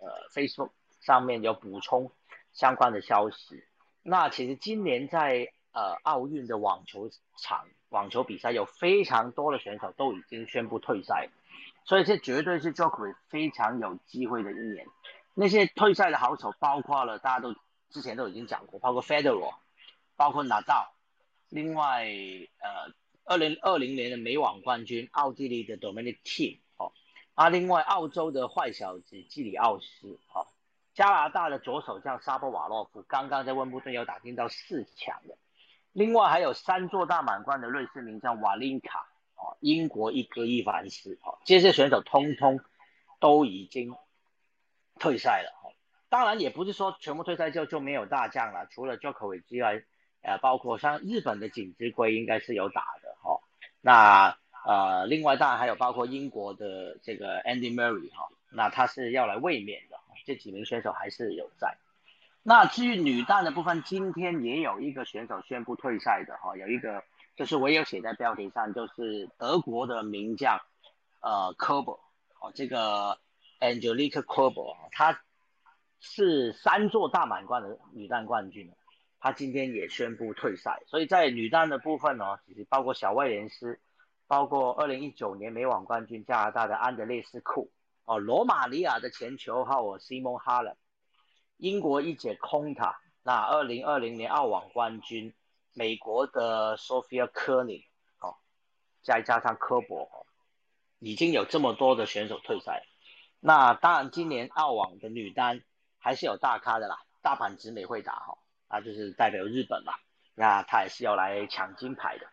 [0.00, 2.10] 呃 Facebook 上面有补充
[2.52, 3.62] 相关的消息。
[4.02, 11.28] 那其实今年在呃，奥运的网球场网球比赛有非常多的选手都已经宣布退赛，
[11.84, 14.86] 所以这绝对是 Jokovic 非常有机会的一年。
[15.34, 17.54] 那些退赛的好手包括了大家都
[17.88, 19.54] 之前都已经讲过，包括 Federer，
[20.16, 20.74] 包括纳豆
[21.48, 22.04] 另外
[22.58, 22.92] 呃，
[23.24, 26.92] 二零二零年的美网冠军奥地利的 Dominic Thiem 哦，
[27.34, 30.48] 啊，另外澳洲的坏小子基里奥斯哦，
[30.94, 35.36] 加拿大的左手将沙波瓦洛夫刚刚在温布顿有打进到四强的。
[35.92, 42.60] 另外还有三座大满贯的瑞士名将瓦林卡哦，英国一哥伊凡斯哦，这些选手通通
[43.18, 43.94] 都已经
[44.98, 45.74] 退赛了哦。
[46.08, 49.82] 当然也不是说全部退赛就就没有大将了，除了 Jokovic 之外，
[50.22, 53.40] 呃，包括像日本的锦织圭应该是有打的哈。
[53.80, 61.76] 那呃，另外当然还有包括英国的这个 Andy Murray 哈，那他是要来卫冕的，这几名选手还是有在。
[62.42, 67.04] 那至于女单的部分，今天也有一个选手宣布退赛的哈，有一个
[67.36, 70.58] 就是我有写在标题上，就是德国的名将，
[71.20, 71.98] 呃，Kerber，
[72.40, 73.18] 哦，这个
[73.60, 75.20] Angelique Kerber，她
[76.00, 78.72] 是三座大满贯的女单冠军，
[79.20, 80.82] 她今天也宣布退赛。
[80.86, 83.78] 所以在女单的部分呢，其实包括小威廉斯，
[84.26, 87.70] 包括二零一九年美网冠军加拿大的安德烈斯库，
[88.06, 90.76] 哦，罗马尼亚的前球号 Simon Halep。
[91.60, 95.34] 英国一姐空塔，那二零二零年澳网冠军，
[95.74, 97.84] 美国的 Sophia Kearney，
[99.02, 100.08] 再加上科博，
[101.00, 102.86] 已经有这么多的选手退赛。
[103.40, 105.62] 那当然，今年澳网的女单
[105.98, 108.38] 还是有大咖的啦，大阪直美会打哈，
[108.70, 109.92] 那就是代表日本嘛，
[110.34, 112.26] 那她也是要来抢金牌的。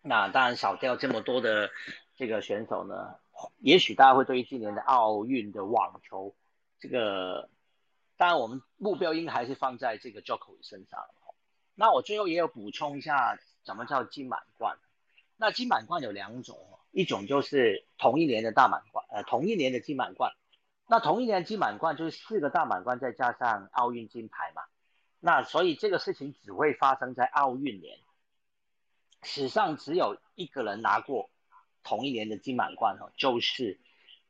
[0.00, 1.68] 那当然少掉这么多的
[2.14, 3.16] 这个选手呢，
[3.58, 6.34] 也许大家会对于今年的奥运的网球
[6.80, 7.50] 这个。
[8.16, 11.00] 当然，我们目标应该还是放在这个 j o k o 身上。
[11.74, 14.78] 那我最后也有补充一下，什么叫金满贯？
[15.36, 16.58] 那金满贯有两种，
[16.92, 20.32] 一种就是同一年的大满贯，呃，同一年的金满贯。
[20.88, 24.62] 那同一年金满贯就是四个大满贯再加上奥运金牌嘛。
[25.20, 27.98] 那所以这个事情只会发生在奥运年，
[29.22, 31.28] 史上只有一个人拿过
[31.82, 33.78] 同一年的金满贯哦，就是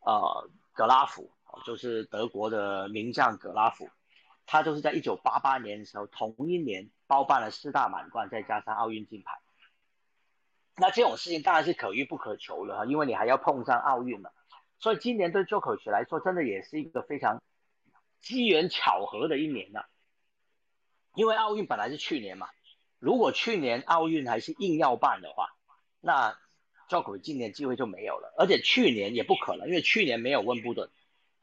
[0.00, 1.30] 呃格拉夫
[1.64, 3.88] 就是德国的名将格拉夫，
[4.46, 9.40] 他就是在一九八八年的时候，同一年包办了四大满贯，再加上奥运金牌。
[10.76, 14.30] 那这种事情当然是可遇不可求了哈，因为你还要碰上奥运嘛。
[14.78, 17.42] 所以今年对 Jokovic 来说，真的也是一个非常
[18.20, 19.86] 机缘巧合的一年呐。
[21.14, 22.48] 因为奥运本来是去年嘛，
[22.98, 25.48] 如果去年奥运还是硬要办的话，
[26.00, 26.38] 那
[26.90, 28.34] Jokovic 今年机会就没有了。
[28.36, 30.90] 而且去年也不可能，因为去年没有温布顿。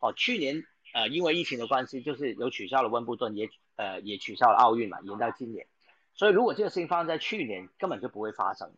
[0.04, 5.66] 哦，去年呃因为疫情的关系，就是有取消了温布顿，也呃也取消了奥运嘛，延到今年。
[6.14, 8.70] 所以如果这个事情发生在去年，根本就不会发生。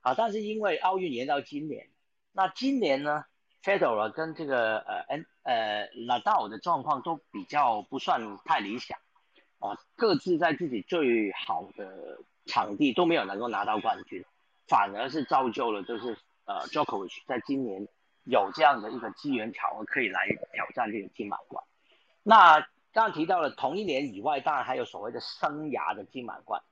[0.00, 1.86] 好，但是因为奥运延到今年，
[2.32, 3.24] 那今年呢
[3.62, 8.98] ，Federer 跟这个呃 N 呃 Nadal 的状况都比较不算太理想，
[9.60, 14.24] 啊，各自在自己最好的场地都没有能够拿到冠军，
[14.66, 17.86] 反而是造就了就是呃 Djokovic 在今年。
[18.24, 21.64] 有这样的一个机缘巧合可以来挑战这个金满贯。
[22.22, 22.60] 那
[22.92, 26.62] 刚刚提到了同一年以外，当然还有所谓的生涯的金满贯，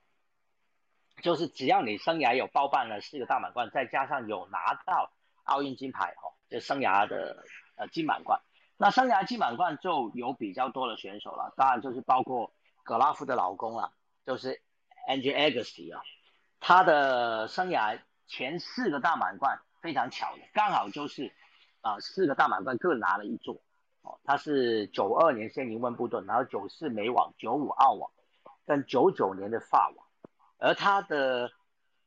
[1.21, 5.11] 就是只要你生涯有包办了四个大满贯，再加上有拿到
[5.43, 7.43] 奥运金牌，哦，就生涯的
[7.75, 8.39] 呃金满贯。
[8.77, 13.91] 那生涯金满贯就有比较多的选手了，当然就是包括格拉夫的老公啊，
[14.25, 14.61] 就是
[15.09, 16.01] Angel Agassi 啊，
[16.61, 21.33] 他的生涯前四个大满贯非常巧的，刚好就是。
[21.81, 23.61] 啊，四个大满贯各拿了一座，
[24.01, 28.11] 哦，他是九二年先赢温布顿，然后九四美网、九五澳网，
[28.65, 30.05] 跟九九年的法网，
[30.57, 31.51] 而他的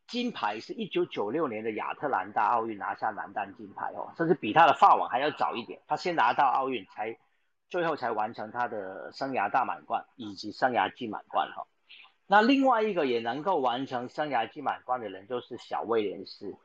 [0.07, 7.19] 金牌是一九九六年的亚特兰大奥运拿下男单金牌哦，甚至比他的法网还要早一点，他先拿到奥运才，
[7.69, 11.67] 最后才完成他的生涯大满贯以及生涯金满贯哈。
[12.27, 16.57] 那另外一个也能够完成生涯金满贯的人就是小威廉斯。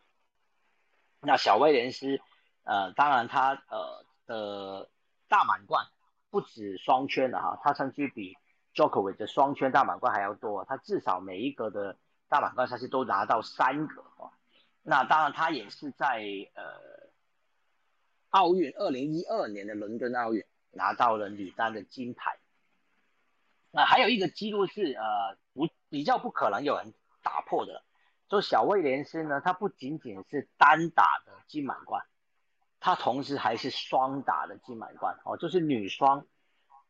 [1.22, 2.22] 那小威廉斯，
[2.70, 4.92] 呃，当然他呃的
[5.28, 5.88] 大满贯
[6.30, 8.38] 不止双圈的哈，他甚至比
[8.76, 14.32] Jokovic 的双圈大满贯还要多，他至少每一个的大满贯赛事都拿到三个哦。
[14.84, 16.22] 那当然他也是在
[16.54, 17.10] 呃
[18.30, 22.38] 奥运二零一二年的伦敦奥运拿到了女单的金牌。
[23.72, 27.84] 那还有一个记录是呃不比较不可能有人打破的。
[28.28, 32.06] 就小威廉斯呢，他不仅仅是单打的金满贯，
[32.80, 36.26] 他同时还是双打的金满贯哦，就是女双，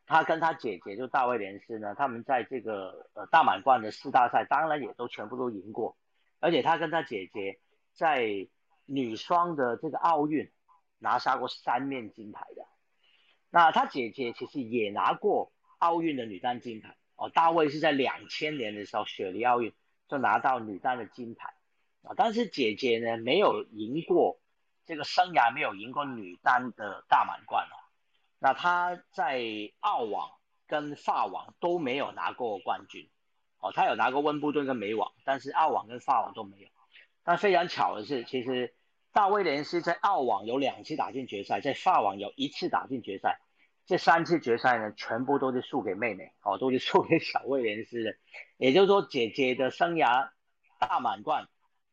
[0.06, 5.98] 他跟他姐姐就大卫廉斯呢，他们在这个呃大满贯的四大赛，当然也都全部都赢过，
[6.40, 7.60] 而且他跟他姐姐
[7.94, 8.48] 在
[8.86, 10.52] 女双的这个奥运
[10.98, 12.66] 拿下过三面金牌的，
[13.50, 19.74] 那他姐姐其实也拿过奥运的女单金牌哦，大卫是在两千年的时候雪梨奥运。
[20.10, 21.54] 就拿到女单的金牌
[22.02, 24.40] 啊，但是姐姐呢没有赢过
[24.90, 27.78] 这个生涯没有赢过女单的大满贯哦。
[28.40, 29.40] 那她在
[29.82, 30.32] 澳网
[30.66, 33.08] 跟法网都没有拿过冠军
[33.60, 36.68] 哦，她有拿过温布顿跟美网，但是澳网跟法网都没有。
[37.24, 38.74] 但非常巧的是，其实
[39.14, 43.40] 大威廉斯在澳网有两次打进决赛，在法网有一次打进决赛。
[43.86, 48.16] 这三次决赛呢，全部都是输给妹妹，哦，都是输给小威廉斯的。
[48.58, 50.32] 也就是说，姐姐的生涯
[50.80, 51.48] 大满贯，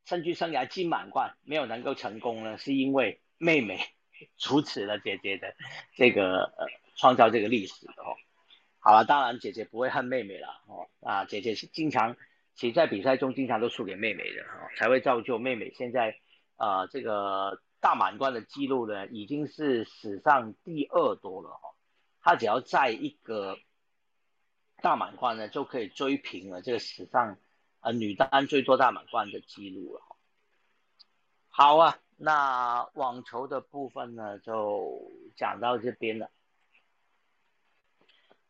[0.06, 3.78] 甚至生涯金满贯没有能够成功呢，是因为妹妹
[4.38, 5.54] 阻止了姐姐的
[5.94, 8.16] 这个呃创造这个历史哦。
[8.78, 12.16] 好了，当然姐姐不会恨妹妹了哦，啊，姐姐是经常
[12.54, 16.16] 其实在比赛中经常都输给妹妹的哦，才会造就妹妹现在
[16.56, 21.74] 啊这个大满贯的记录呢，已经是史上第二多了哈。
[22.22, 23.58] 他只要在一个
[24.82, 27.38] 大满贯呢，就可以追平了这个史上
[27.86, 30.02] 呃女单最多大满贯的记录了。
[31.46, 36.28] 好啊，那网球的部分呢就讲到这边了。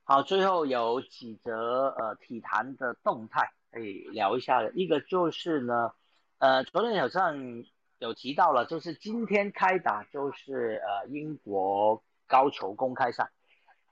[0.05, 5.93] 好，最后有几则呃体坛的动态可以聊一下的，一个就是呢，
[6.39, 7.63] 呃，昨天早上
[7.99, 13.31] 有提到了，就是今天开打就是呃英国高球公开赛。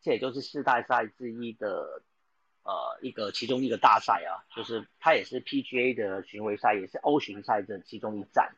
[0.01, 2.03] 这也就是四大赛之一的，
[2.65, 8.57] 呃，一个其中一个大赛啊，就是它也是 PGA 的巡回赛，也是欧巡赛的其中一站。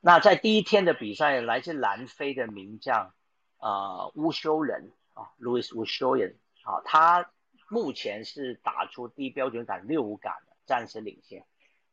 [0.00, 3.14] 那在第一天的比赛，来自南非的名将，
[3.58, 7.30] 呃，乌修人啊，Louis 乌修人，啊，他
[7.70, 11.46] 目前是打出低标准杆六五杆的，暂时领先。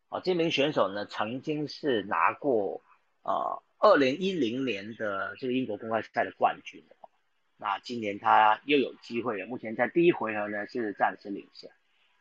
[0.10, 2.84] 啊，这名选手呢，曾经是拿过
[3.24, 6.84] 呃二零一零年的这个英国公开赛的冠军。
[7.62, 9.45] 那今年他又有机会了。
[9.45, 11.69] 目前在第一回合呢是暂时领先。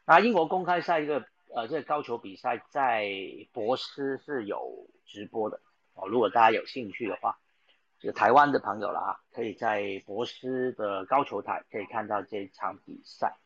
[0.04, 1.24] 那英国公开赛一个
[1.54, 3.10] 呃这个高球比赛在
[3.50, 5.58] 博斯是有直播的
[5.94, 6.06] 哦。
[6.08, 7.38] 如果大家有兴趣的话，
[7.98, 13.38] 就台湾的朋友了啊，可以在博斯的高球台可以看到这场比赛。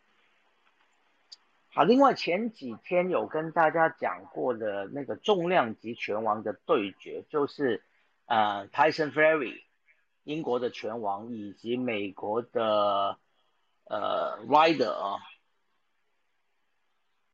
[1.72, 7.84] 好，另外前几天有跟大家讲过的那个重量级拳王的对决，就是
[8.26, 9.62] 呃 Tyson Fury。
[10.24, 13.18] 英国的拳王以及美国的
[13.84, 15.20] 呃 Rider 啊，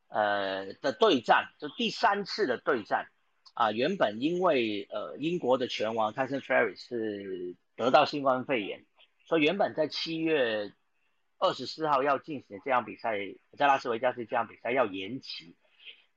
[0.08, 3.06] 呃的对战，就第三次的对战
[3.54, 8.84] 啊，原本因为呃英国的拳王 Tyson Fury 是得到新冠肺炎，
[9.24, 10.72] 所以原本在七月
[11.38, 13.16] 二十四号要进行这场比赛，
[13.56, 15.54] 在拉斯维加斯这场比赛要延期，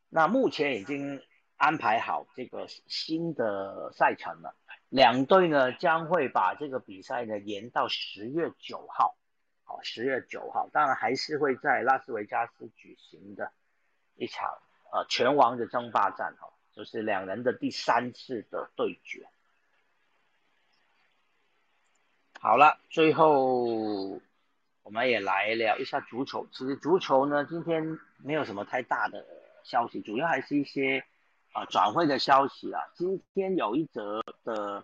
[0.10, 1.22] 那目前已经
[1.56, 4.56] 安排好这个新的赛程了。
[4.94, 9.16] 两队呢将会把这个比赛呢延到十月九号，
[9.64, 13.52] 好，十月九号，当然还是会在拉斯维加斯举行的
[14.14, 14.48] 一场
[14.92, 19.28] 呃拳王的争霸战哈，就是两人的第三次的对决。
[22.40, 23.64] 好了，最后
[24.84, 26.46] 我们也来聊一下足球。
[26.52, 29.26] 其实足球呢今天没有什么太大的
[29.64, 31.04] 消息，主要还是一些。
[31.54, 34.84] 啊，转会的消息啊，今天有一则的，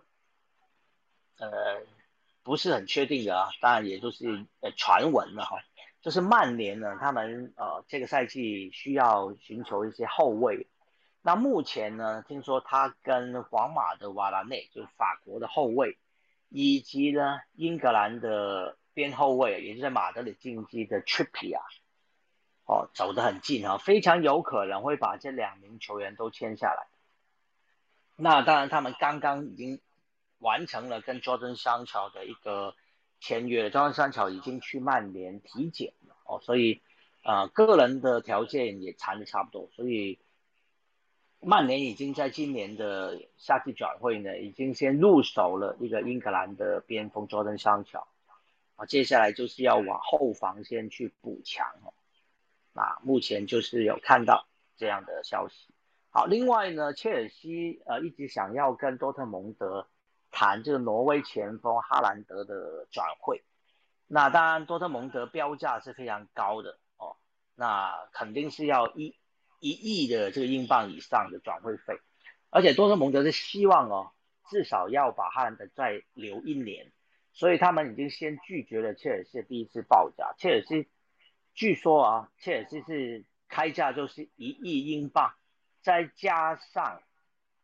[1.38, 1.50] 呃，
[2.44, 5.60] 不是很确定的啊，当然也就是呃传闻了哈，
[6.02, 10.68] 就是曼联呢，他们呃这个赛季需要寻求一些后卫，
[11.22, 15.98] 那目前呢，听说他跟皇马的瓦拉内，就是法国的后卫，
[16.50, 21.64] 以及呢英格兰的边后卫，也就是马德里竞技的 Trippy 啊。
[22.66, 26.86] 哦，走得很近啊，非常有可能会把这两名球员都签下来。
[28.22, 29.80] 那当然，他们刚刚已经
[30.40, 32.76] 完成了跟 Jordan 商桥的一个
[33.22, 36.82] 签约，Jordan 商桥已经去曼联体检了哦，所以
[37.24, 40.20] 呃，个人的条件也谈的差不多，所以
[41.40, 48.06] 曼联已经在今年的夏季转会呢，已经先入手了一个英格兰的边锋 Jordan 桑乔，
[48.76, 51.94] 啊，接下来就是要往后防线去补强哦。
[52.74, 54.46] 那目前就是有看到
[54.76, 55.74] 这样的消息。
[56.12, 59.88] 好，另外呢，切尔西呃一直想要跟多特蒙德
[60.32, 63.44] 谈这个挪威前锋哈兰德的转会。
[64.08, 67.18] 那当然，多特蒙德标价是非常高的哦，
[67.54, 69.16] 那肯定是要一
[69.60, 72.00] 一亿的这个英镑以上的转会费，
[72.50, 74.12] 而且多特蒙德是希望哦，
[74.50, 76.92] 至少要把哈兰德再留一年，
[77.34, 80.34] 所以他们已经先拒绝了切尔西的第一次报价。
[80.40, 80.90] 切尔西
[81.54, 85.36] 据说啊，切尔西是开价就是一亿英镑，
[85.82, 87.02] 再加上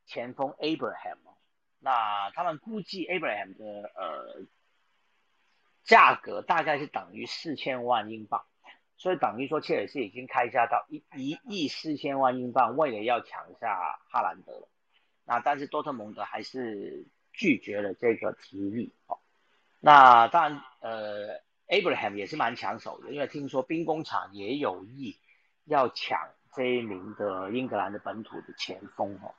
[0.05, 1.17] 前锋 Abraham，
[1.79, 4.45] 那他们估计 Abraham 的呃。
[5.87, 8.43] 价格大概是等于四千万英镑，
[8.97, 14.67] 所以等于说切尔西已经开价到一一亿四千万英镑，为了要抢下哈兰德。
[15.25, 18.95] 那但是多特蒙德还是拒绝了这个提议。
[19.05, 19.19] 哦，
[19.79, 25.19] 那当然，呃，Abraham 也是蛮抢手的，因为听说兵工厂也有意
[25.65, 29.13] 要抢这一名的英格兰的本土的前锋。
[29.21, 29.33] 哦，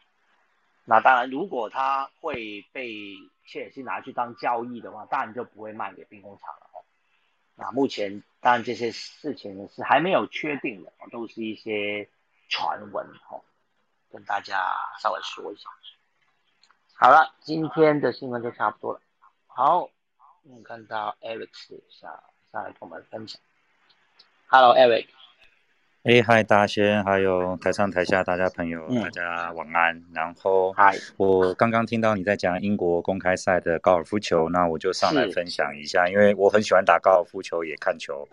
[0.84, 6.84] 那当然，如果他会被切尔西拿去当交易的话，当然就不会卖给兵工厂了哦。
[7.54, 12.08] 那目前当然这些事情是还没有确定的，都是一些
[12.48, 13.42] 传闻哦，
[14.12, 15.70] 跟大家稍微说一下。
[16.94, 19.00] 好了，今天的新闻就差不多了。
[19.46, 19.90] 好，
[20.44, 23.40] 我们看到 Eric 下上来跟我们分享。
[24.48, 25.15] Hello Eric。
[26.07, 30.00] 哎，嗨，大仙，还有台上台下大家朋友，大家晚安。
[30.14, 38.28] 然后，嗨，我刚刚听到你在讲英国公开赛的高尔夫球，那我就上来分享一下，因为我很喜欢打高尔夫球，也看球。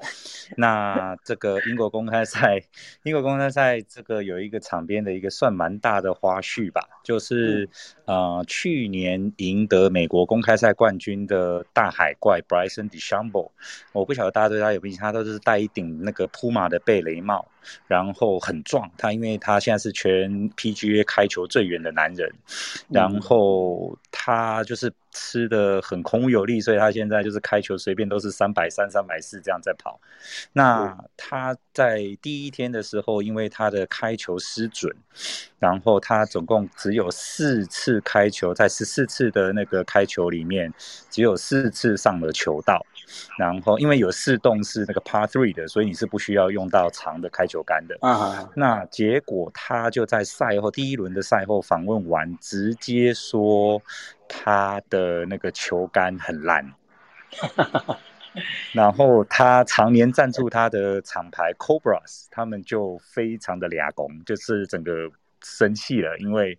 [0.56, 2.62] 那这个英国公开赛，
[3.02, 7.68] 英国公开赛这个有一个场边的一个算蛮大的花絮吧，就是
[8.06, 13.50] 呃，去年赢得美国公开赛冠军的大海怪 Bryson DeChambeau，
[13.94, 17.48] 我不晓得大家对他有印象，他都是戴一顶那个铺马的贝雷帽。
[17.88, 22.30] 然后很壮，他因为他现在是全 PGA 开球最远的男人，
[22.90, 30.00] 然后他就是吃的很空有力，所以他现在就是开球随便都是三百三、三百四这样在跑。
[30.52, 34.94] 那他在第一天的时候，因为他的开球失准，
[35.60, 40.74] 然后他总共只有四次开球，在十四次的那个开球里面，
[41.10, 42.86] 只有四次上了球道。
[43.38, 47.96] 然后，因为有四洞是那个 Par Three 的，所以你是不需要用到长的开球杆的。
[48.02, 53.80] 啊，那结果他就在赛后第一轮的赛后访问完，直接说
[54.28, 56.74] 他的那个球杆很烂。
[58.72, 65.12] 然后他常年赞助他的厂牌 Cobras，他们就非常的俩工，就是整个。
[65.44, 66.58] 生气了，因为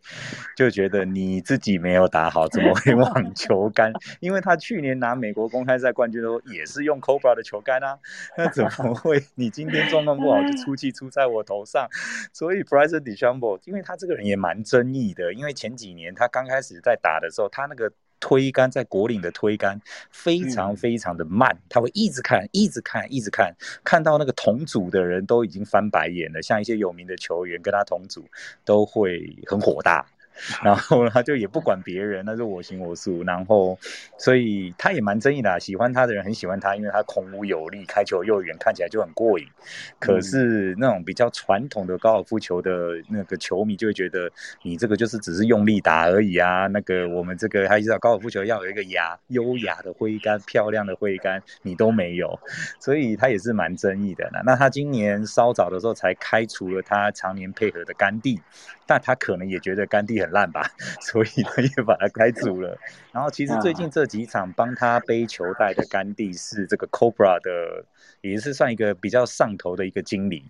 [0.56, 3.92] 就觉得你自己没有打好，怎么会网 球杆？
[4.20, 7.98] 因为他去年拿美国公开赛冠军的时候也是用 Cobra 的球杆啊，
[8.36, 11.88] 那怎么 会你今天状况不好就出气出在我头上？
[12.32, 17.92] 所以 Bryson DeChambeau，因为他这个人也蛮争议的，因为前几年他刚开始在打的时候，他那个。
[18.24, 19.78] 推杆在国岭的推杆
[20.10, 23.54] 非常非常的慢，他会一直看，一直看，一直看，
[23.84, 28.24] 看到那个同组的人都已经翻白眼了，像一些有名的球员跟他同组
[28.64, 30.06] 都会很火大。
[30.62, 33.22] 然后他就也不管别人，那是我行我素。
[33.24, 33.78] 然后，
[34.18, 35.58] 所以他也蛮争议的。
[35.60, 39.46] 喜欢他的人很喜欢他，因为他孔武有力，开球又远，看起来就很过瘾。
[39.98, 44.30] 可是那种比较传统的高尔夫球的那个球迷就会觉得，
[44.62, 46.66] 你这个就是只是用力打而已啊。
[46.66, 52.38] 那个我们这个还知道高尔夫球要有一个雅优雅的挥杆，漂亮的挥杆，你都没有，
[52.80, 54.28] 所以他也是蛮争议的。
[54.44, 58.40] 那他今年稍早的时候才开除了他常年配合的甘地。
[58.86, 60.62] 但他可能也觉得甘地很烂吧，
[61.00, 62.76] 所以他也把他开除了。
[63.12, 67.84] 然后其实最近这几场帮他背球带的甘地是这个 Cobra 的，
[68.22, 70.44] 也是算一个比较上头的一个经理，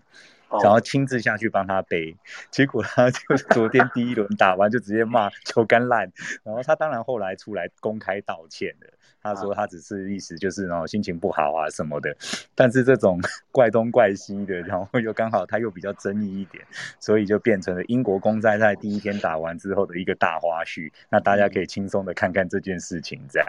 [0.62, 2.16] 然后亲自下去帮他背。
[2.50, 3.18] 结果他就
[3.50, 6.10] 昨天第一轮打完就直接骂球杆烂，
[6.42, 8.86] 然后他当然后来出来公开道歉的。
[9.22, 12.14] 他说他只是意思就是然后心情不好啊什么的，
[12.54, 13.18] 但是这种
[13.50, 16.62] 怪东怪西的，然后又刚好他又比较争议一点，
[17.00, 20.92] 所以就变成了英国公赛在第一天打完之后的一个大花絮。
[21.08, 23.48] 那大家可以轻松的看看这件事情，这样。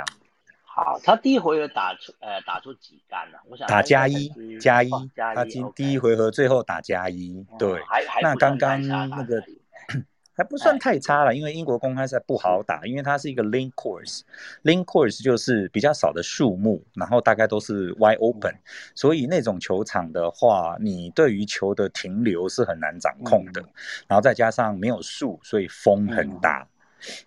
[0.76, 3.38] 好，他第一回合打出呃打出几杆呢？
[3.49, 4.89] 我想打加一加一，
[5.34, 7.82] 他今第一回合最后打加一，对。
[8.21, 9.41] 那刚刚那个。
[10.38, 18.53] 还不算太差了，因为英国公开赛不好打，因为它是一个 link course，link course 就是比较少的树木，然后大概都是 wide open，
[18.95, 23.63] 所以那种球场的话，你对于球的停留是很难掌控的，
[24.09, 26.67] 然后再加上没有树，所以风很大，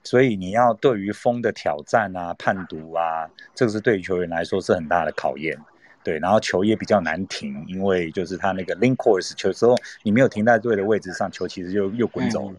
[0.03, 5.59] 所以你要对于风的挑战啊、判读啊，这个是对于球员来说是很大的考验。
[6.03, 12.57] 对，然后球也比较难停，因为就是他那个 link course 球时候，你没有停在对的位置上，球其实就又滚走了。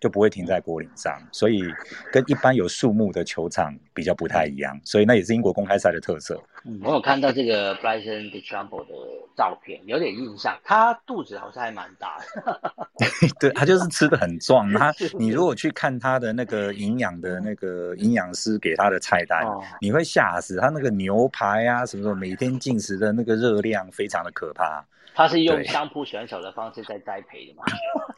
[0.00, 1.62] 就不会停在果岭上，所以
[2.10, 6.42] 跟一般有树木的球场比较不太一样，所以那也是英国公开赛的特色。
[6.64, 8.94] 嗯，我有看到这个 Bryson DeChambeau 的
[9.36, 12.82] 照片，有点印象，他肚子好像还蛮大的。
[13.40, 19.44] 对他就是吃的很壮， 他你如果去看他的那个营养的那个营养师给他的菜单，
[19.80, 24.84] 你会吓死，他那个牛排啊什么什么，每天进食的那个热量非常的可怕。
[25.14, 27.64] 他是用相扑选手的方式在栽培的嘛？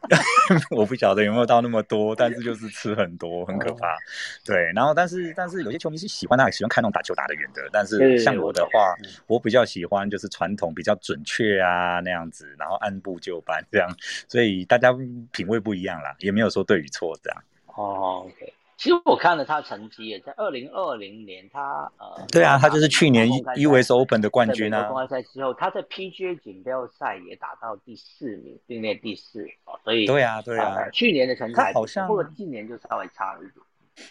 [0.70, 3.96] 我不晓得有没有到那么多，但是就是吃很多，很可怕。
[4.44, 7.62] 对，然后但是但是有些球迷是喜欢他，喜欢看那种打球打得远的。
[7.72, 8.94] 但是像我的话，
[9.26, 13.88] 我比较喜欢就是传统比较准确啊那样子，然后按部就班这样。
[14.28, 14.92] 所以大家
[15.32, 17.42] 品味不一样啦，也没有说对与错这样。
[17.74, 18.52] 哦，OK。
[18.76, 24.84] 其实我看了他成绩，也在二零二零年，他呃，对啊，他就是去年 US Open 的冠军啊。
[24.84, 33.64] 公开赛之后，他在 PGA 锦标赛也打到第四名，并列第四哦，所以对啊，对啊，去年的成绩好像，不过今年就稍微差了一点。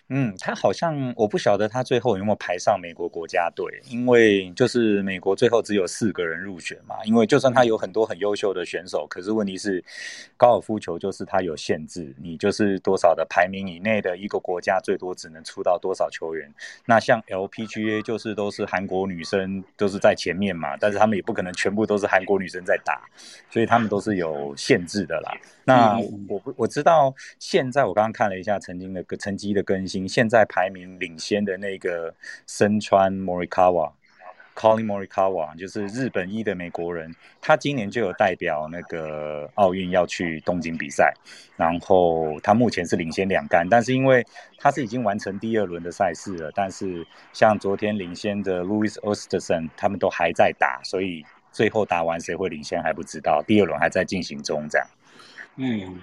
[0.10, 6.96] 嗯，他好像我不晓得他最后有没有排上美国国家队，因为就是美国最后只有四个人入选嘛。
[7.06, 9.84] 因为就算他有很多很优秀的选手，可是问题是
[10.38, 16.50] 高尔夫球就是它有限制，你就是多少的排名以内的一个国家最多只能出到多少球员。
[16.86, 23.02] 那像 LPGA 就是都是韩国女生都是在前面嘛，但是他们也不可能全部都是韩国女生在打，
[23.50, 25.32] 所以他们都是有限制的啦。
[25.66, 25.98] 那
[26.28, 32.14] 我我知道现在我刚刚看了一下曾经的个成绩的更新，现在排名领先的那个
[32.46, 41.14] 身穿 Morikawa，Colin Morikawa 就是日本一的美国人，他今年就有代表那个奥运要去东京比赛，
[41.56, 44.26] 然后他目前是领先两杆，但是因为
[44.58, 54.86] 他是已经完成第二轮的赛事了，但是像昨天领先的 Louis Osterson 他们都还在打，所以最后打完谁会领先还不知道，第二轮还在进行中这样。
[55.56, 56.02] 嗯，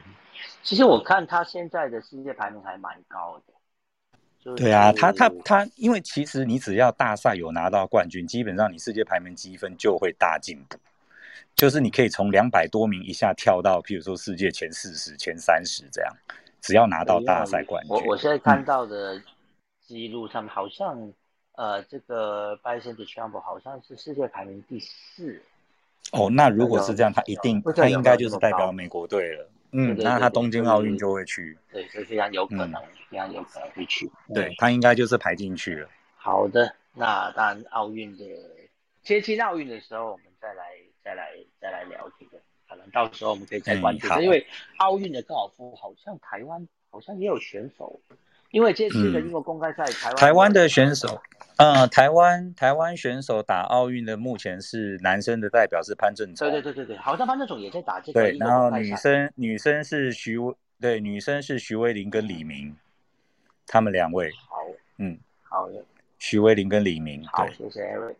[0.62, 4.54] 其实我看他现在的世界排名还蛮高的。
[4.56, 10.78] 对啊，他他他，因为其实你只要大赛有拿到冠军，基本上你世界排名积分就会大进步。
[11.54, 16.16] 就是你可以从两百多名一下跳到，譬如说世界前四十、前三十这样，
[16.62, 17.90] 只要拿到大赛冠军。
[17.90, 19.20] 我我现在看到的
[19.82, 21.12] 记录上面好像，
[21.56, 25.42] 呃，这个 Bison de Chamber 好像是世界排名第四。
[26.12, 29.50] 哦，那如果是这样，他一定他应该就是代表美国队了。
[29.72, 31.56] 嗯，那他东京奥运就会去。
[31.70, 32.72] 对，这非常有可能，
[33.08, 34.10] 非常有可能会去。
[34.34, 35.88] 对他应该就是排进去了。
[36.16, 38.24] 好的，那当然奥运的
[39.02, 40.64] 接近奥运的时候，我们再来
[41.04, 41.30] 再来
[41.60, 44.08] 再来聊这个，可能到时候我们可以再关注。
[44.20, 44.44] 因为
[44.78, 48.00] 奥运的高尔夫好像台湾好像也有选手。
[48.50, 51.22] 因为这次的英国公开赛，台湾台湾的选手，
[51.56, 58.20] 呃，台湾台湾选手打奥运的目前是男生的代表是潘正崇，对对对对对，好像潘正崇也在打这个。
[58.20, 60.36] 对，然后女生女生是徐
[60.80, 62.74] 对女生是徐威林跟李明，
[63.68, 64.28] 他们两位。
[64.48, 64.56] 好，
[64.98, 65.74] 嗯，好的。
[66.18, 68.16] 徐威林跟李明，好，谢谢 Eric。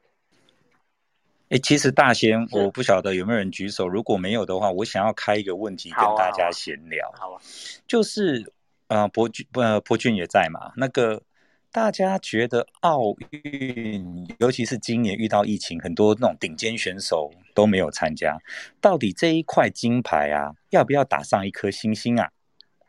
[1.49, 7.43] 哎，其实大仙，我不晓得有没有人举手，如果没有的话，我想要开一个问题跟大家闲聊，好啊，
[7.89, 8.53] 就是。
[8.91, 10.73] 呃，博俊呃，博俊也在嘛？
[10.77, 11.23] 那个
[11.71, 18.37] 大家觉得奥运，尤其是今年遇到疫情，很多那种顶尖选手都没有参加。
[18.81, 22.31] 到底这一块金牌啊，要不要打上一颗星星啊？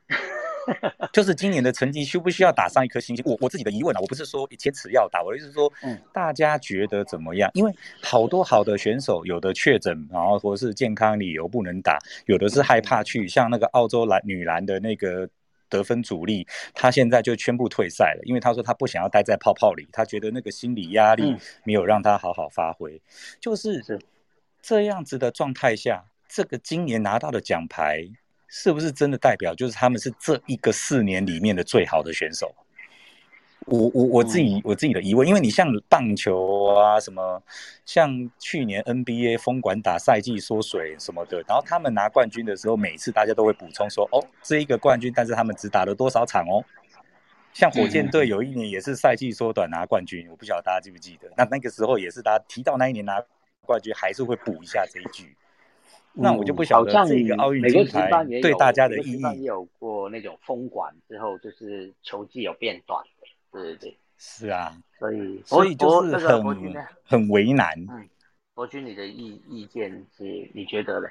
[1.13, 3.23] 就是今年的成绩需不需要打上一颗星星？
[3.27, 7.51] 我我自己的疑问啊，我不是说坚持要打，我的意思是说，嗯，大家觉得怎么样？
[7.53, 7.71] 因为
[8.01, 15.29] 好多好的选手，有的确诊，然后或是健康理由不能打，有的是害怕去，像那个澳洲篮女篮的那个。
[15.71, 16.45] 得分主力，
[16.75, 23.01] 他现在就宣布退赛了，因为他说他不想要待在泡泡里，他觉得那个心理压力没有让他好好发挥。
[23.39, 23.99] 就是
[24.61, 28.05] 这样子的状态下，这个今年拿到的奖牌，
[28.47, 32.53] 是不是真的代表就是他们是这一个四年里面的最好的选手？
[33.67, 37.41] 我我我自己我自己的疑问，因为你像棒球啊什么，
[37.85, 46.63] 像去年 NBA 封管打赛季缩水什么的，然后他们拿冠军的时候，每次大家都会补充说，哦，这一个冠军，但是他们只打了多少场哦。
[47.53, 51.29] 像火箭队有一年也是赛季缩短拿冠军，我不晓得大家记不记得？
[51.37, 53.21] 那那个时候也是大家提到那一年拿
[53.65, 55.35] 冠军，还是会补一下这一句。
[56.13, 58.09] 那我就不晓得这个奥运金牌
[58.41, 59.21] 对大家的意义。
[59.39, 63.20] 也有过那种封管之后，就是球技有变短的，
[63.51, 66.43] 对对对，是啊，所以所以就是很
[67.03, 67.75] 很为难。
[67.89, 68.09] 嗯，
[68.53, 70.49] 博君，你的意意见是？
[70.53, 71.09] 你觉得嘞？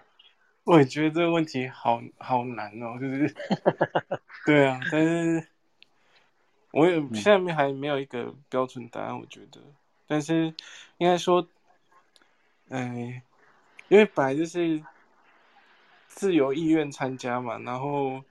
[0.65, 3.35] 我也觉得这个问题好好难哦，就是，
[4.47, 5.49] 对啊，但是
[6.71, 9.61] 我也下面还没有一个标准答案，我觉得，
[10.07, 10.55] 但是
[10.99, 11.47] 应该说，
[12.69, 13.23] 哎，
[13.89, 14.83] 因为本来就是
[16.07, 18.23] 自由意愿参加嘛，然后，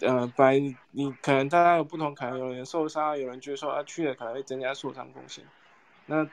[0.00, 5.44] 呃，本来你可能大家有不同，可能有人受伤，有人觉得说他去了可能会增加受伤风险，
[6.06, 6.28] 那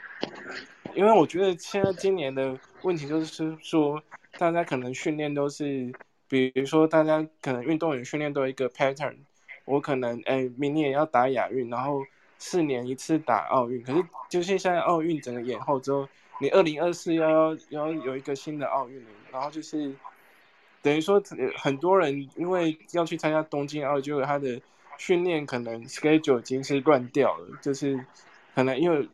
[0.93, 4.01] 因为我觉得现在今年的问题就是说。
[4.39, 5.93] 大家可能训练都是，
[6.27, 9.15] 比如说大家可能运动员训练都有一个 pattern，
[9.63, 12.03] 我可能哎明年要打亚运，然后
[12.39, 19.93] 四年一次打奥运，可是就是现在奥运整个延后之后，你二零二四要要要有一个新的奥运，然后就是
[20.83, 21.19] 等于说
[21.57, 24.61] 很多人因为要去参加东京奥运，就他的
[24.99, 28.05] 训练可能 schedule 已经是乱掉了，就是
[28.53, 29.09] 可能因为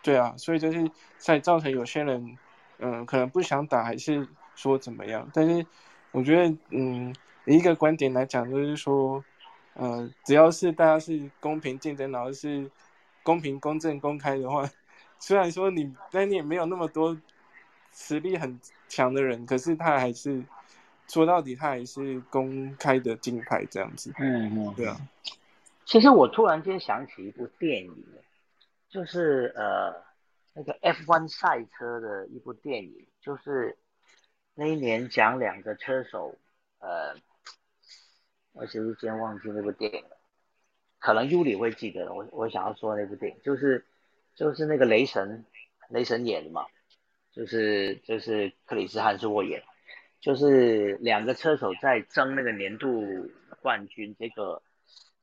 [0.00, 0.88] 对啊，所以就是
[1.18, 2.38] 在造成有些人
[2.78, 4.28] 嗯可能不想打还是。
[4.58, 5.30] 说怎么样？
[5.34, 5.66] 但是
[6.12, 7.14] 我觉得，嗯，
[7.44, 9.22] 一个观点来讲，就是说，
[9.74, 12.70] 呃，只要是大家是公平竞争，然后是
[13.22, 14.66] 公平、公正、公开的话，
[15.20, 17.14] 虽然说你，但你也没有那么多
[17.92, 18.58] 实力很
[18.88, 20.42] 强的人，可是他还是
[21.08, 24.12] 说到底，他还是公开的金牌这样子。
[24.18, 24.96] 嗯嗯，对啊。
[25.84, 28.04] 其实我突然间想起一部电影，
[28.88, 29.94] 就是呃，
[30.54, 33.76] 那个 F1 赛车的一部电影，就是。
[34.58, 36.34] 那一年讲两个车手，
[36.78, 37.14] 呃，
[38.52, 40.16] 我其实间忘记那部电影了，
[40.98, 42.10] 可能尤里会记得。
[42.14, 43.84] 我我想要说那部电影，就是
[44.34, 45.44] 就是那个雷神，
[45.90, 46.64] 雷神演的嘛，
[47.32, 49.62] 就是就是克里斯汉斯沃演，
[50.26, 53.30] 就是两个车手在争那个年度
[53.62, 54.60] 冠军，这个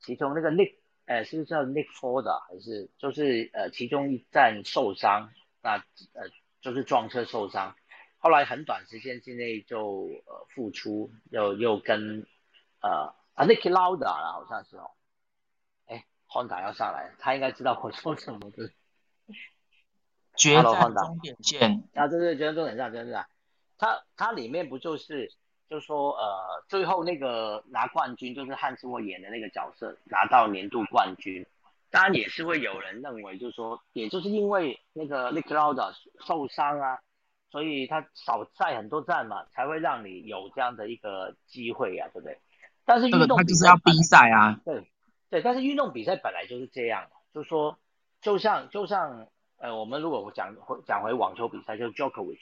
[0.00, 5.30] 其中那个 Nick，呃，是不是叫 Nick Ford 还是就是呃其中一站受伤，
[5.60, 5.76] 那
[6.14, 6.30] 呃
[6.62, 7.76] 就是撞车受伤。
[8.16, 12.26] 后来很短时间之内就呃复出，又又跟
[12.80, 14.92] 呃啊 Nicky Lauda 了，好像是哦，
[15.84, 18.70] 哎，Honda 要上来，他应该知道我说什么的。
[20.34, 21.84] 决战终点线。
[21.92, 23.26] 啊，对对，决战终点线，真的，
[23.78, 25.30] 他他里面不就是
[25.68, 31.44] 就说呃最后那个拿冠军就是汉斯沃演的那个角色拿到年度冠军，
[31.90, 35.92] 当然也是会有人认为就是说，也就是因为那个 Nicky Lauda
[36.26, 36.98] 受伤啊。
[37.50, 42.36] 所以他少赛很多站嘛，才会让你有这样的一个机会呀，对不对？
[42.84, 44.58] 但是运动他就是要比赛啊。
[44.64, 44.84] 对
[45.30, 47.78] 对，但是运动比赛本来就是这样，就是说，
[48.20, 52.40] 就像就像呃，我们如果讲回讲回网球比赛，就是 Djokovic，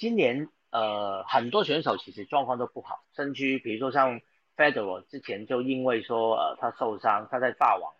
[0.00, 4.22] 今年呃很多选手其实状况都不好，身躯，比如说像
[4.56, 7.92] Federer 之前就因为说呃他受伤，他在法网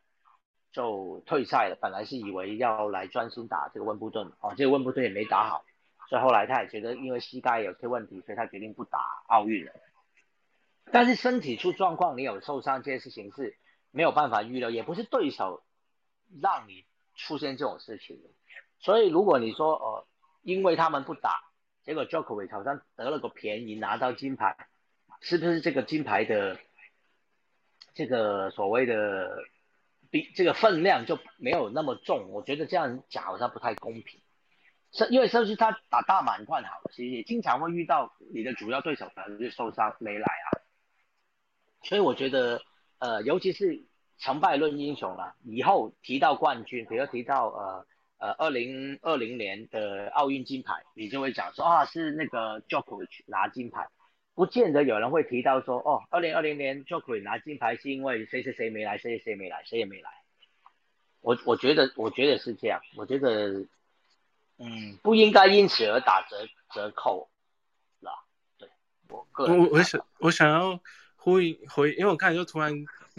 [0.73, 5.63] 就退赛了，本来是以为要来专心打这个温布顿，哦，这个温布顿也没打好。
[6.09, 8.99] 所以后来他也觉得，因为膝盖有些问题，所以他决定不打
[9.29, 9.73] 奥运了。
[10.91, 13.59] 但是身体出状况，你有受伤这些事情是
[13.91, 15.63] 没有办法预料，也不是对手
[16.41, 18.19] 让你出现这种事情。
[18.79, 20.07] 所以如果你说，呃，
[20.41, 21.43] 因为他们不打，
[21.91, 24.57] 结果 Jokovic 好像得了个便宜拿到金牌，
[25.21, 26.57] 是不是这个金牌的
[27.95, 29.43] 这个所谓的
[30.09, 32.29] 比这个分量就没有那么重？
[32.31, 34.21] 我觉得这样讲好像不太公平。
[34.93, 40.63] 是，因为甚至他打大满贯好，其实也经常会遇到你的主要对手可能就受伤没来啊，
[41.83, 42.63] 所以我觉得，
[43.01, 43.85] 呃，尤其是
[44.17, 47.87] 成败论英雄了，以后提到冠军，比如提到呃
[48.21, 53.89] 呃二零二零年的奥运金牌，你就会讲说啊是那个 Djokovic 拿金牌，
[54.37, 60.11] 不见得有人会提到说哦二零二零年 Djokovic 拿金牌是因为谁谁谁没来，谁谁谁没来，谁也没来，
[61.21, 63.67] 我我觉得我觉得是这样，我觉得。
[64.63, 67.31] 嗯，不应该因此而打折折扣，
[68.01, 68.13] 啦。
[68.59, 68.69] 对
[69.09, 70.79] 我个人，我我想我想要
[71.17, 72.71] 呼应回，因为我刚才就突然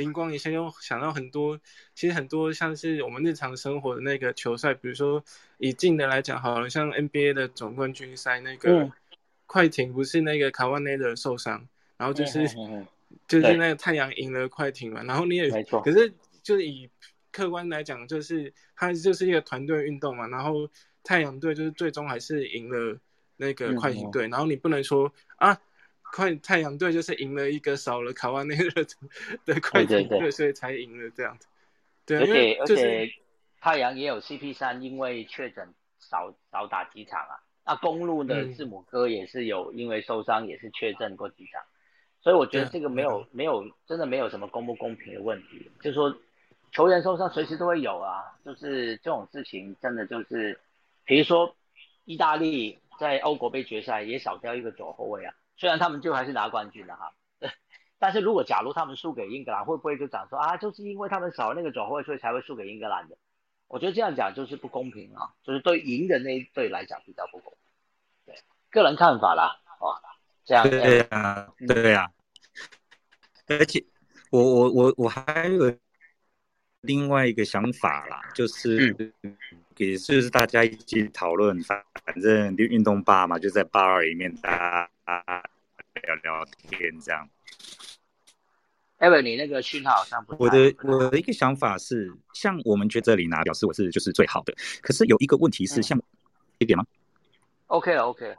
[0.02, 1.60] 灵光一现，又想到很多，
[1.94, 5.24] 其实很多像是我们日常生活的那个球赛，比如说
[5.58, 8.92] 以近的来讲，好了，像 NBA 的总冠军赛那个
[9.46, 12.48] 快艇，不是那个卡瓦内的受伤，然后就是
[13.28, 16.12] 就是那个太阳赢了快艇嘛，然后你也没错，可是
[16.44, 16.90] 就是以
[17.32, 20.70] 客观来讲，就是它就是一个团队运动嘛，然后。
[21.04, 22.96] 太阳队就是最终还是赢了
[23.38, 25.60] 那个快艇队，然后你不能说啊，
[26.12, 28.86] 快太阳队就是赢了一个少了卡瓦内的
[29.46, 31.48] 的快艇队，所以才赢了这样子。
[32.06, 33.10] 对，而且而且
[33.60, 41.62] 太阳也有 CP 三，因为确诊少少打几场啊，那公路的字母哥也是有因为受伤也是确诊过几场，
[42.22, 46.14] 所以我觉得这个没有没有真的没有什么公不公平的问题，就是说
[46.72, 50.60] 球员受伤随时都会有啊，就是这种事情真的就是，
[51.06, 51.56] 比如说
[52.06, 57.14] 意大利在欧国杯决赛也少掉一个左后卫啊，虽然他们就还是拿冠军了哈，
[58.00, 63.16] 但是如果假如他们输给英格兰，会不会就讲说啊，就是因为他们少了那个转会，所以才会输给英格兰的？
[63.68, 68.34] 我觉得这样讲就是不公平啊，就是对赢的那一队来讲比较不公平。
[68.34, 68.42] 对，
[68.72, 69.94] 个人看法啦，哦，
[70.44, 72.10] 这样对啊，对啊。
[73.48, 73.86] 而且
[74.32, 75.72] 我我我我还有
[76.82, 79.14] 另外一个想法啦，就是
[79.78, 81.84] 也就是大家一起讨论，反
[82.22, 85.44] 正就运动吧嘛，就在吧里面大家
[86.02, 87.30] 聊聊天这样。
[88.98, 90.36] 艾文，你那个讯号好像不。
[90.40, 96.00] 我的我的一个想法是，像我们觉得这里拿表示我是就是最好的，可是有一个问题是，像
[96.58, 96.86] 一点吗
[97.68, 98.36] ？OK 了，OK。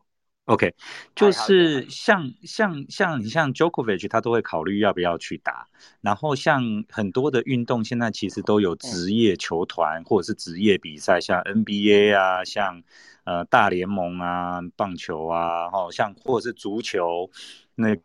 [0.47, 0.75] OK，
[1.15, 5.69] 就是像像像你像 Djokovic，他都会考虑要不要去打。
[6.01, 12.83] 然后像很多的运动，现在其实都有职业球团或者是职业比赛，像 NBA 啊，像
[13.25, 17.31] 呃大联盟啊，棒球啊，好，像或者是足球
[17.75, 17.97] 那。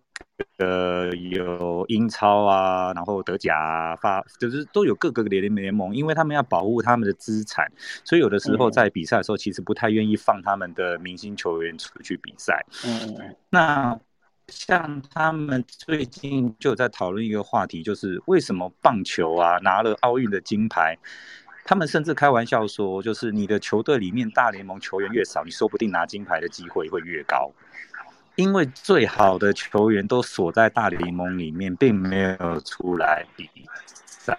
[0.58, 7.72] 呃，有英超啊，然后德甲发，就是都有各个联联盟，因为他们要保护他们的资产，
[8.04, 12.66] 所以有的时候在比赛的时候，其实不太愿意放他们的明星球员出去比赛。
[12.86, 13.36] 嗯嗯。
[13.50, 14.00] 那
[14.48, 20.98] 像他们最近就在讨论一个话题，就是为什么棒球啊拿了奥运的金牌，
[21.66, 27.52] 他们甚至开玩笑说，就是你的球队里面大联盟球员越少，你说不定拿金牌的机会会越高。
[28.38, 33.50] 因为最好的球员都锁在大联盟里面，并没有出来比
[34.06, 34.38] 赛。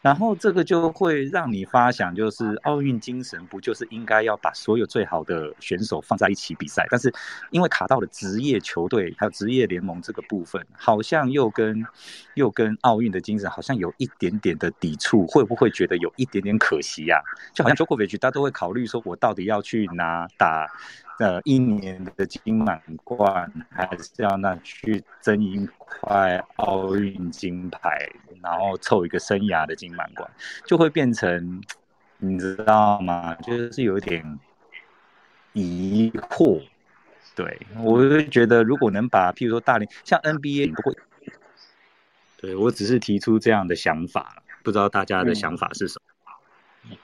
[0.00, 6.86] 然后这个就会让你发想，就是奥运精神不就是应该要把所有最好的选手放在一起比赛？
[6.88, 7.12] 但是
[7.50, 11.84] 因为卡到了职业球队还有职业联盟这个部分，好像又跟
[12.34, 17.20] 又跟奥运的精神好像有一点点的抵触，会不会觉得有一点点可惜呀？
[17.52, 20.66] 就好像 j o k o v i c 他都会考虑说，我到底要去拿打。
[21.18, 28.08] 呃，一年的金满贯，还是要那去争一块奥运金牌，
[28.40, 30.30] 然后凑一个生涯的金满贯，
[30.64, 31.60] 就会变成，
[32.18, 33.34] 你知道吗？
[33.42, 34.38] 就是有点
[35.54, 36.62] 疑惑。
[37.34, 40.96] 对我就觉得，如果能把，譬如说大连，像 NBA 不会，
[42.36, 46.96] 对我只是提出这样的想法，不知道大家的想法是什么。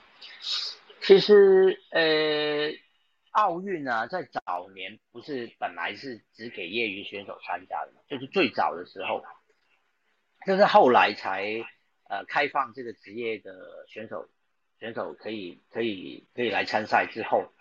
[1.01, 2.71] 其实，呃。
[3.35, 9.25] 奥运啊，在早年不是本来是只给业余选手参加的嘛，就是最早的时候，
[10.45, 11.43] 就是后来才
[12.09, 14.29] 呃开放这个职业的选手
[14.79, 17.51] 选手可以可以可以来参赛之后，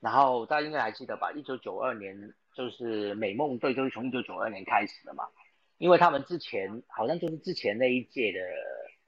[0.00, 1.30] 然后大家应该还记得吧？
[1.32, 5.28] 一九九二年就是美梦队就是从一九九二年开始的嘛，
[5.76, 8.38] 因为他们之前好像就是之前那一届的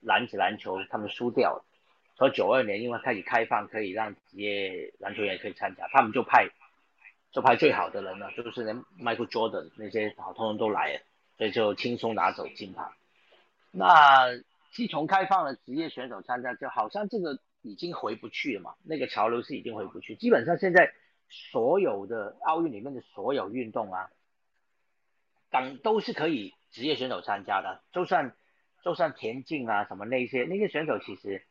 [0.01, 1.65] 男子篮球他们输掉了。
[2.21, 6.51] 和九二年，因为开始开放，可以让职业篮球员可以参加，他们就派
[7.33, 11.01] 就派最好的人了，就是连 Michael Jordan 那些好，通通都来了，
[11.39, 12.85] 所以就轻松拿走金牌。
[13.71, 14.37] 那
[14.71, 20.15] 自从开放了职业选手参加，就好像这个已经回不去了嘛，那个潮流是已经回不去。
[20.15, 20.93] 基本上现在
[21.31, 24.11] 所有的奥运里面的所有运动啊，
[25.51, 28.37] 等都是可以职业选手参加的，就算
[28.85, 31.47] 就算田径啊什么那些那些选手其实。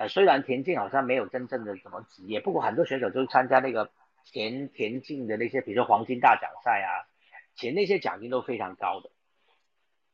[0.00, 3.90] 呃，虽然田径好像没有真正的什么职业，不过很多选手都参加那个
[4.24, 7.04] 田田径的那些，比如说黄金大奖赛啊，
[7.54, 9.10] 其实那些奖金都非常高的，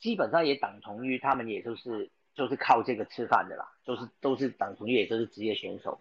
[0.01, 6.01] 基本上也等同于他们也就是就是靠这个吃饭的啦，就是都是等同于也就是职业选手。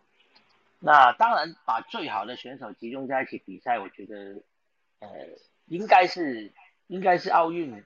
[0.79, 4.41] 那当然把最好的选手集中在一起比赛，我觉得
[4.97, 5.07] 呃
[5.67, 6.51] 应该是
[6.87, 7.83] 应该是奥运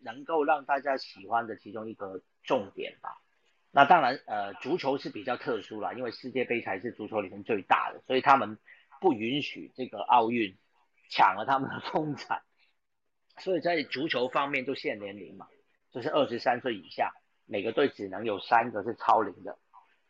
[0.00, 3.22] 能够让大家喜欢的其中一个重点吧。
[3.76, 8.56] 那当然，呃，足球是比较特殊啦，因为世界杯才是足球里面最大的，所以他们
[9.00, 10.56] 不允许这个奥运
[11.10, 12.42] 抢了他们的风采，
[13.38, 15.48] 所以在足球方面就限年龄嘛，
[15.90, 17.14] 就是二十三岁以下，
[17.46, 19.58] 每个队只能有三个是超龄的。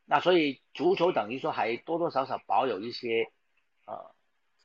[0.05, 3.33] 那所以足球等于说还多多少少保有一些，
[3.87, 4.15] 呃，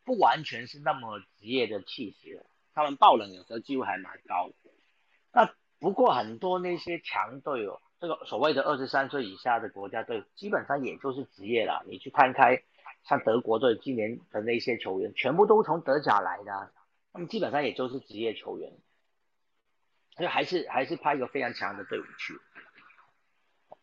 [0.04, 2.38] 不完全是那么职业的气息，
[2.74, 4.52] 他们爆冷有时候机会还蛮高。
[5.32, 7.80] 那不过很多那些强队哦。
[8.00, 11.84] 这个所谓的二十三岁以下的国家队，基本上也就是职业了。
[11.86, 12.64] 你去摊开，
[13.04, 16.72] 像德国队今年的那些球员，全部都从德甲来的，
[17.12, 18.72] 他们基本上也就是职业球员，
[20.16, 22.39] 所以还是还是派一个非常强的队伍去。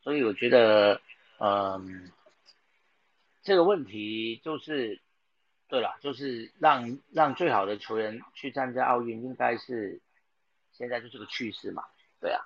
[0.00, 1.00] 所以我觉得，
[1.38, 2.10] 嗯，
[3.42, 5.02] 这个问题就是，
[5.68, 10.00] 对了，就是让让最好的球员去参加奥运，应该是
[10.72, 11.84] 现在就是个趋势嘛，
[12.18, 12.40] 对啊。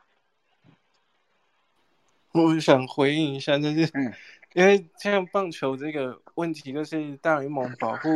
[2.33, 3.91] 我想回应一下，就是，
[4.55, 8.09] 因为像棒球这个问题，就是大联盟保护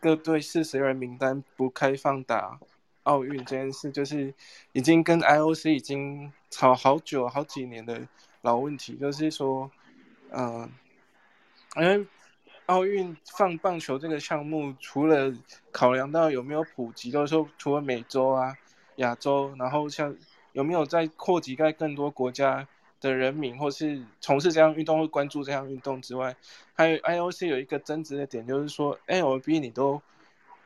[0.00, 2.58] 各队四十人名单不开放打
[3.02, 4.32] 奥运这件事，就是
[4.72, 8.00] 已经跟 IOC 已经吵好久好几年的
[8.40, 9.70] 老问题，就是说，
[10.30, 10.70] 嗯，
[11.76, 12.06] 因为
[12.66, 15.30] 奥运放棒球这个项目，除了
[15.70, 18.56] 考量到有没有普及，就是说除了美洲啊、
[18.96, 20.16] 亚洲，然后像
[20.52, 22.66] 有没有在扩及在更多国家。
[23.02, 26.34] 的人民，或是从事这项运动或关注这项运动之外，
[26.72, 30.00] 还有 IOC 有一个争执的点，就是说 LB 你都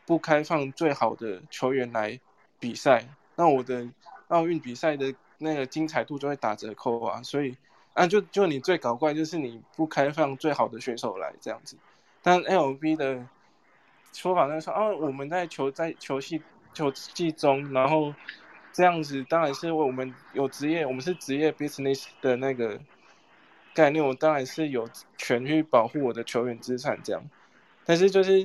[0.04, 2.20] 不开放最好的球员来
[2.60, 3.88] 比赛，那我的
[4.28, 7.22] 奥运比赛的那个精彩度就会打折扣啊。
[7.22, 7.56] 所以
[7.94, 11.76] 啊，就就你最搞怪就是你不开放最好的选手来这样子。
[12.22, 13.26] 但 LB 的
[14.12, 16.42] 说法呢说，哦，我们在球在球系
[16.74, 18.14] 球季中，然后。
[18.76, 22.78] 这样子当然是我们有职业，我们是职业 business 的那个
[23.72, 27.26] 概念，我当然是有权去保护我的球员资产这样。
[27.86, 28.40] 但是就是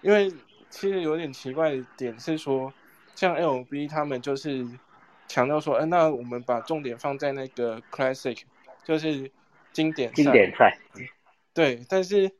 [0.00, 0.30] 因为
[0.70, 2.72] 其实有点奇怪的点是说，
[3.16, 4.64] 像 LB 他们就是
[5.26, 8.42] 强调说，哎，那我们把重点放在那个 classic，
[8.84, 9.28] 就是
[9.72, 10.78] 经典经典赛。
[11.52, 12.30] 对，但是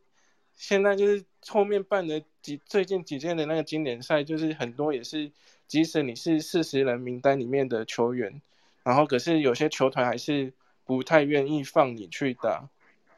[0.55, 5.33] 现在就是后面办的几最近几届的那个经典赛，就是很多也是。
[5.67, 8.41] 即使你是四十人名单里面的球员，
[8.83, 10.53] 然后可是有些球团还是
[10.85, 12.69] 不太愿意放你去打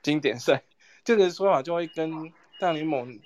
[0.01, 0.63] 经典赛，
[1.05, 3.19] 这个说法就会跟大联盟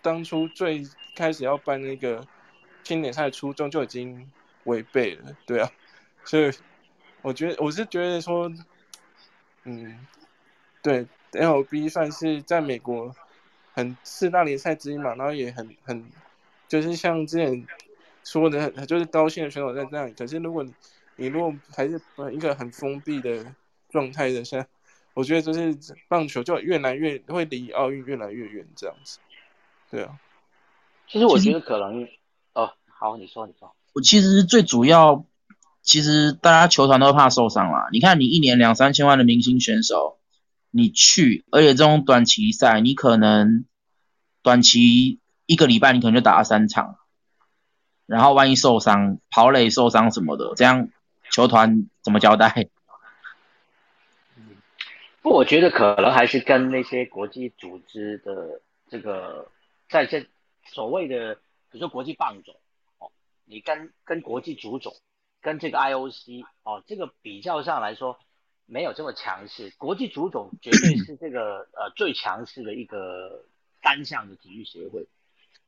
[0.00, 2.26] 当初最开始要办那个
[2.84, 4.30] 经典赛初衷就已经
[4.64, 5.70] 违背了，对啊，
[6.24, 6.50] 所以
[7.20, 8.50] 我觉得我是觉得说，
[9.64, 10.06] 嗯，
[10.82, 13.14] 对，LB 算是在美国
[13.72, 16.06] 很四大联赛之一嘛，然后也很很
[16.68, 17.66] 就是像之前。
[18.30, 20.74] 说的就是高兴的选手在那里，可是如果你
[21.16, 21.98] 你如果还是
[22.30, 23.54] 一个很封闭的
[23.88, 24.66] 状态的下，
[25.14, 25.74] 我觉得就是
[26.08, 29.18] 棒球就越来越会离奥运越来越远这样子。
[29.90, 30.20] 对啊，
[31.08, 32.06] 其实我觉得可能
[32.52, 35.24] 哦，好，你说你说，我其实最主要，
[35.80, 37.88] 其实大家球团都怕受伤啦。
[37.92, 40.18] 你看你一年两三千万的明星选手，
[40.70, 43.64] 你去，而且这种短期赛，你可能
[44.42, 46.98] 短期一个礼拜你可能就打了三场。
[48.08, 50.88] 然后万一受伤、跑垒受伤什么的，这样
[51.30, 52.70] 球团怎么交代？
[55.20, 59.50] 不，我觉得可能还是跟那些国际组织的这个，
[59.90, 60.26] 在这
[60.64, 61.34] 所谓的，
[61.70, 62.54] 比如说国际棒总
[62.98, 63.12] 哦，
[63.44, 64.94] 你跟跟国际足总、
[65.42, 68.18] 跟这个 IOC 哦，这个比较上来说
[68.64, 69.70] 没有这么强势。
[69.76, 73.44] 国际足总绝对是这个呃最强势的一个
[73.82, 75.06] 单项的体育协会，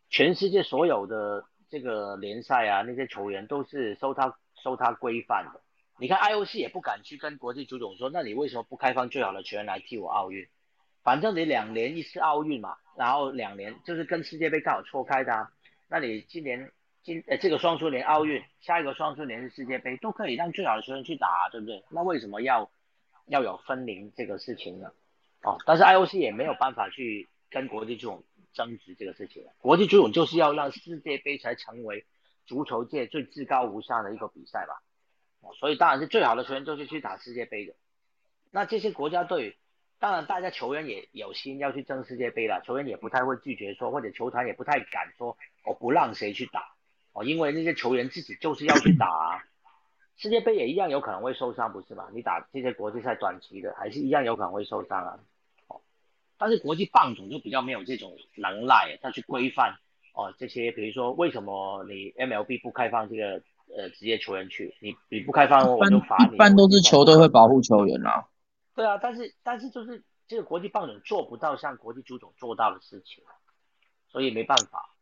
[0.09, 1.45] 全世界所有的。
[1.71, 5.61] 这个联赛啊，那些球员都是受他受他规范的。
[5.99, 10.47] 你看 IOC 也不敢去跟国际足总说，那你为什么不开放最好的球员来替我奥运？
[11.03, 15.49] 反正你两年一次奥运嘛，然后两年就是跟世界杯刚好错开的。
[15.89, 16.71] 那你今年
[17.03, 21.83] 今呃这个双数年奥运，下一个双数年是世界杯，都可以让最好的球员去打，对不对？
[21.91, 22.71] 那为什么要
[23.27, 24.91] 要有分龄这个事情呢？
[25.43, 28.25] 哦，但是 IOC 也没有办法去跟国际足总。
[28.53, 32.05] 争执这个事情，国际足总就是要让世界杯才成为
[32.47, 34.83] 足球界最至高无上的一个比赛吧，
[35.59, 37.75] 所以当然是最好的球员就是去打世界杯的。
[38.51, 39.57] 那这些国家队，
[39.99, 46.75] 当然大家球员也有心要去争世界杯了，球员也不太会拒绝说，或者球团也不太敢说我不让谁去打，
[47.13, 49.45] 哦，因为那些球员自己就是要去打，啊，
[50.17, 52.09] 世界杯也一样有可能会受伤，不是吗？
[52.13, 55.21] 你打这些国际赛短期的，还是一样有可能会受伤啊。
[56.41, 59.75] 但是国际棒总就比较没有这种能耐，他去规范
[60.15, 63.43] 哦这些，比如说为什么你 MLB 不开放这个
[63.77, 64.75] 呃职业球员去？
[64.81, 66.37] 你你不开放我就罚你。
[66.37, 68.25] 一般都是球队会保护球员啊。
[68.75, 73.23] 对啊，但是但是就是这个国际棒总做不到像国际足总做到的事情，
[74.11, 74.97] 所以没办法。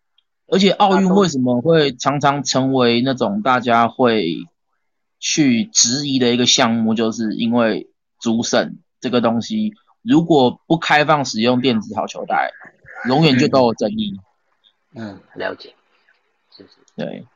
[0.49, 4.26] 而且奥运为什么会常常成为那种大家会
[5.20, 9.72] 去质疑的一个项目，就是因为主审这个东西。
[10.03, 12.51] 如果不开放使用电子好球带，
[13.09, 14.18] 永远就都有争议。
[14.94, 15.74] 嗯，了解。
[16.57, 16.70] 是是。
[16.96, 17.26] 对。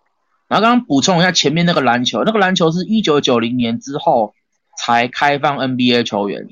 [0.48, 4.34] 然后刚刚补充一下前面那个篮球，那个篮球是一九九零年之后
[4.76, 6.48] 才开放 NBA 球员。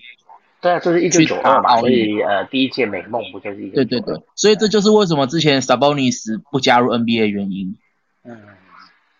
[0.63, 7.77] 对啊，这是一九九二嘛，所以呃第一届美梦不就是一对对对，所以这就是为什么之前 Sabonis 不加入 NBA 原因。
[8.25, 8.39] 嗯。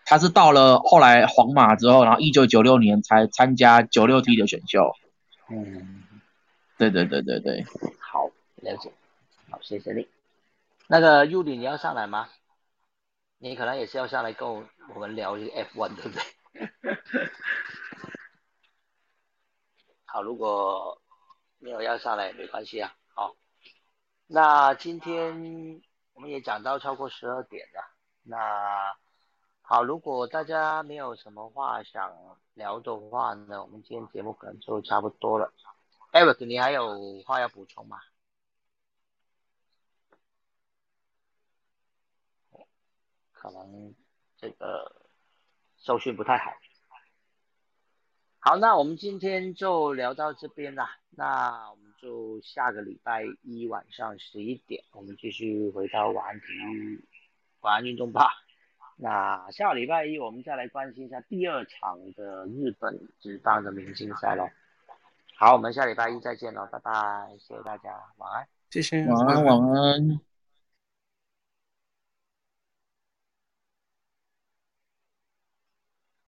[0.05, 4.93] 他是到了后来皇马之后，然后一九九六年才参加九六 T 的选秀。
[5.51, 6.00] 嗯。
[6.81, 7.63] 对对对对对，
[7.99, 8.91] 好了解。
[9.51, 10.07] 好谢谢你。
[10.87, 12.27] 那个 U 里你要上来吗？
[13.37, 16.23] 你可能也是要上来跟我我们聊一个 F1，对不对？
[20.05, 20.99] 好，如果
[21.59, 22.95] 没有要上来没关系啊。
[23.13, 23.35] 好，
[24.25, 25.79] 那今天
[26.13, 27.83] 我们也讲到超过十二点了。
[28.23, 28.95] 那
[29.61, 32.11] 好，如果大家没有什么话想
[32.55, 35.53] 聊的话呢，我们今天节目可能就差不多了。
[36.11, 37.99] Eric，你还有话要补充吗？
[43.31, 43.95] 可能
[44.37, 45.07] 这个
[45.77, 46.51] 收讯不太好。
[48.39, 50.97] 好，那我们今天就聊到这边啦。
[51.11, 57.03] 那我们就下个礼拜一晚上十一点，我们继续回到晚安体育、
[57.61, 58.31] 晚安运动吧。
[58.97, 64.47] 那下个礼拜一我们再来关心一下第二场的日本职棒的明星赛喽。
[65.41, 66.91] 好，我们下礼拜一再见喽，拜拜，
[67.39, 70.30] 谢谢大家，晚安，谢谢，晚安，晚安。